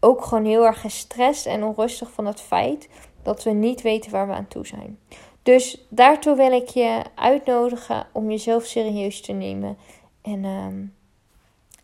ook 0.00 0.24
gewoon 0.24 0.44
heel 0.44 0.66
erg 0.66 0.80
gestrest 0.80 1.46
en 1.46 1.64
onrustig 1.64 2.10
van 2.10 2.26
het 2.26 2.40
feit 2.40 2.88
dat 3.22 3.42
we 3.42 3.50
niet 3.50 3.82
weten 3.82 4.10
waar 4.10 4.26
we 4.26 4.32
aan 4.32 4.48
toe 4.48 4.66
zijn. 4.66 4.98
Dus 5.42 5.86
daartoe 5.88 6.36
wil 6.36 6.52
ik 6.52 6.68
je 6.68 7.02
uitnodigen 7.14 8.06
om 8.12 8.30
jezelf 8.30 8.64
serieus 8.64 9.20
te 9.20 9.32
nemen. 9.32 9.78
En 10.22 10.44
um, 10.44 10.94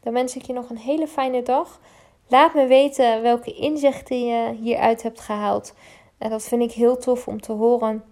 dan 0.00 0.12
wens 0.12 0.36
ik 0.36 0.42
je 0.42 0.52
nog 0.52 0.70
een 0.70 0.78
hele 0.78 1.08
fijne 1.08 1.42
dag. 1.42 1.80
Laat 2.28 2.54
me 2.54 2.66
weten 2.66 3.22
welke 3.22 3.54
inzichten 3.54 4.26
je 4.26 4.54
hieruit 4.60 5.02
hebt 5.02 5.20
gehaald. 5.20 5.74
En 6.18 6.30
dat 6.30 6.42
vind 6.42 6.62
ik 6.62 6.72
heel 6.72 6.96
tof 6.96 7.28
om 7.28 7.40
te 7.40 7.52
horen. 7.52 8.11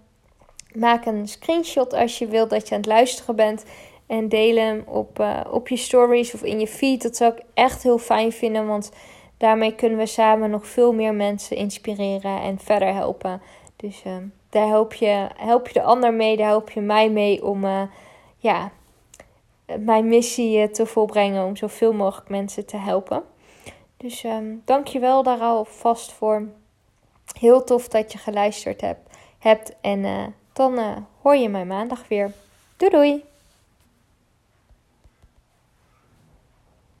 Maak 0.73 1.05
een 1.05 1.27
screenshot 1.27 1.93
als 1.93 2.17
je 2.17 2.27
wilt 2.27 2.49
dat 2.49 2.67
je 2.67 2.75
aan 2.75 2.81
het 2.81 2.89
luisteren 2.89 3.35
bent. 3.35 3.63
En 4.07 4.29
deel 4.29 4.55
hem 4.55 4.83
op, 4.87 5.19
uh, 5.19 5.39
op 5.51 5.67
je 5.67 5.77
stories 5.77 6.33
of 6.33 6.43
in 6.43 6.59
je 6.59 6.67
feed. 6.67 7.01
Dat 7.01 7.15
zou 7.15 7.33
ik 7.33 7.43
echt 7.53 7.83
heel 7.83 7.97
fijn 7.97 8.31
vinden. 8.31 8.67
Want 8.67 8.91
daarmee 9.37 9.75
kunnen 9.75 9.97
we 9.97 10.05
samen 10.05 10.49
nog 10.49 10.67
veel 10.67 10.93
meer 10.93 11.13
mensen 11.13 11.57
inspireren 11.57 12.41
en 12.41 12.59
verder 12.59 12.93
helpen. 12.93 13.41
Dus 13.75 14.03
uh, 14.07 14.15
daar 14.49 14.67
help 14.67 14.93
je, 14.93 15.27
help 15.35 15.67
je 15.67 15.73
de 15.73 15.81
ander 15.81 16.13
mee. 16.13 16.37
Daar 16.37 16.47
help 16.47 16.69
je 16.69 16.81
mij 16.81 17.09
mee 17.09 17.45
om 17.45 17.63
uh, 17.63 17.81
ja, 18.37 18.71
mijn 19.79 20.07
missie 20.07 20.69
te 20.69 20.85
volbrengen. 20.85 21.45
Om 21.45 21.55
zoveel 21.55 21.93
mogelijk 21.93 22.29
mensen 22.29 22.65
te 22.65 22.77
helpen. 22.77 23.23
Dus 23.97 24.23
um, 24.23 24.61
dank 24.65 24.87
je 24.87 24.99
wel 24.99 25.23
daar 25.23 25.39
alvast 25.39 26.11
voor. 26.11 26.47
Heel 27.39 27.63
tof 27.63 27.87
dat 27.87 28.11
je 28.11 28.17
geluisterd 28.17 28.81
hebt. 28.81 29.09
hebt 29.39 29.75
en 29.81 30.33
dan 30.53 31.05
hoor 31.21 31.35
je 31.35 31.49
mij 31.49 31.65
maandag 31.65 32.07
weer. 32.07 32.31
Doei 32.77 32.91
doei! 32.91 33.30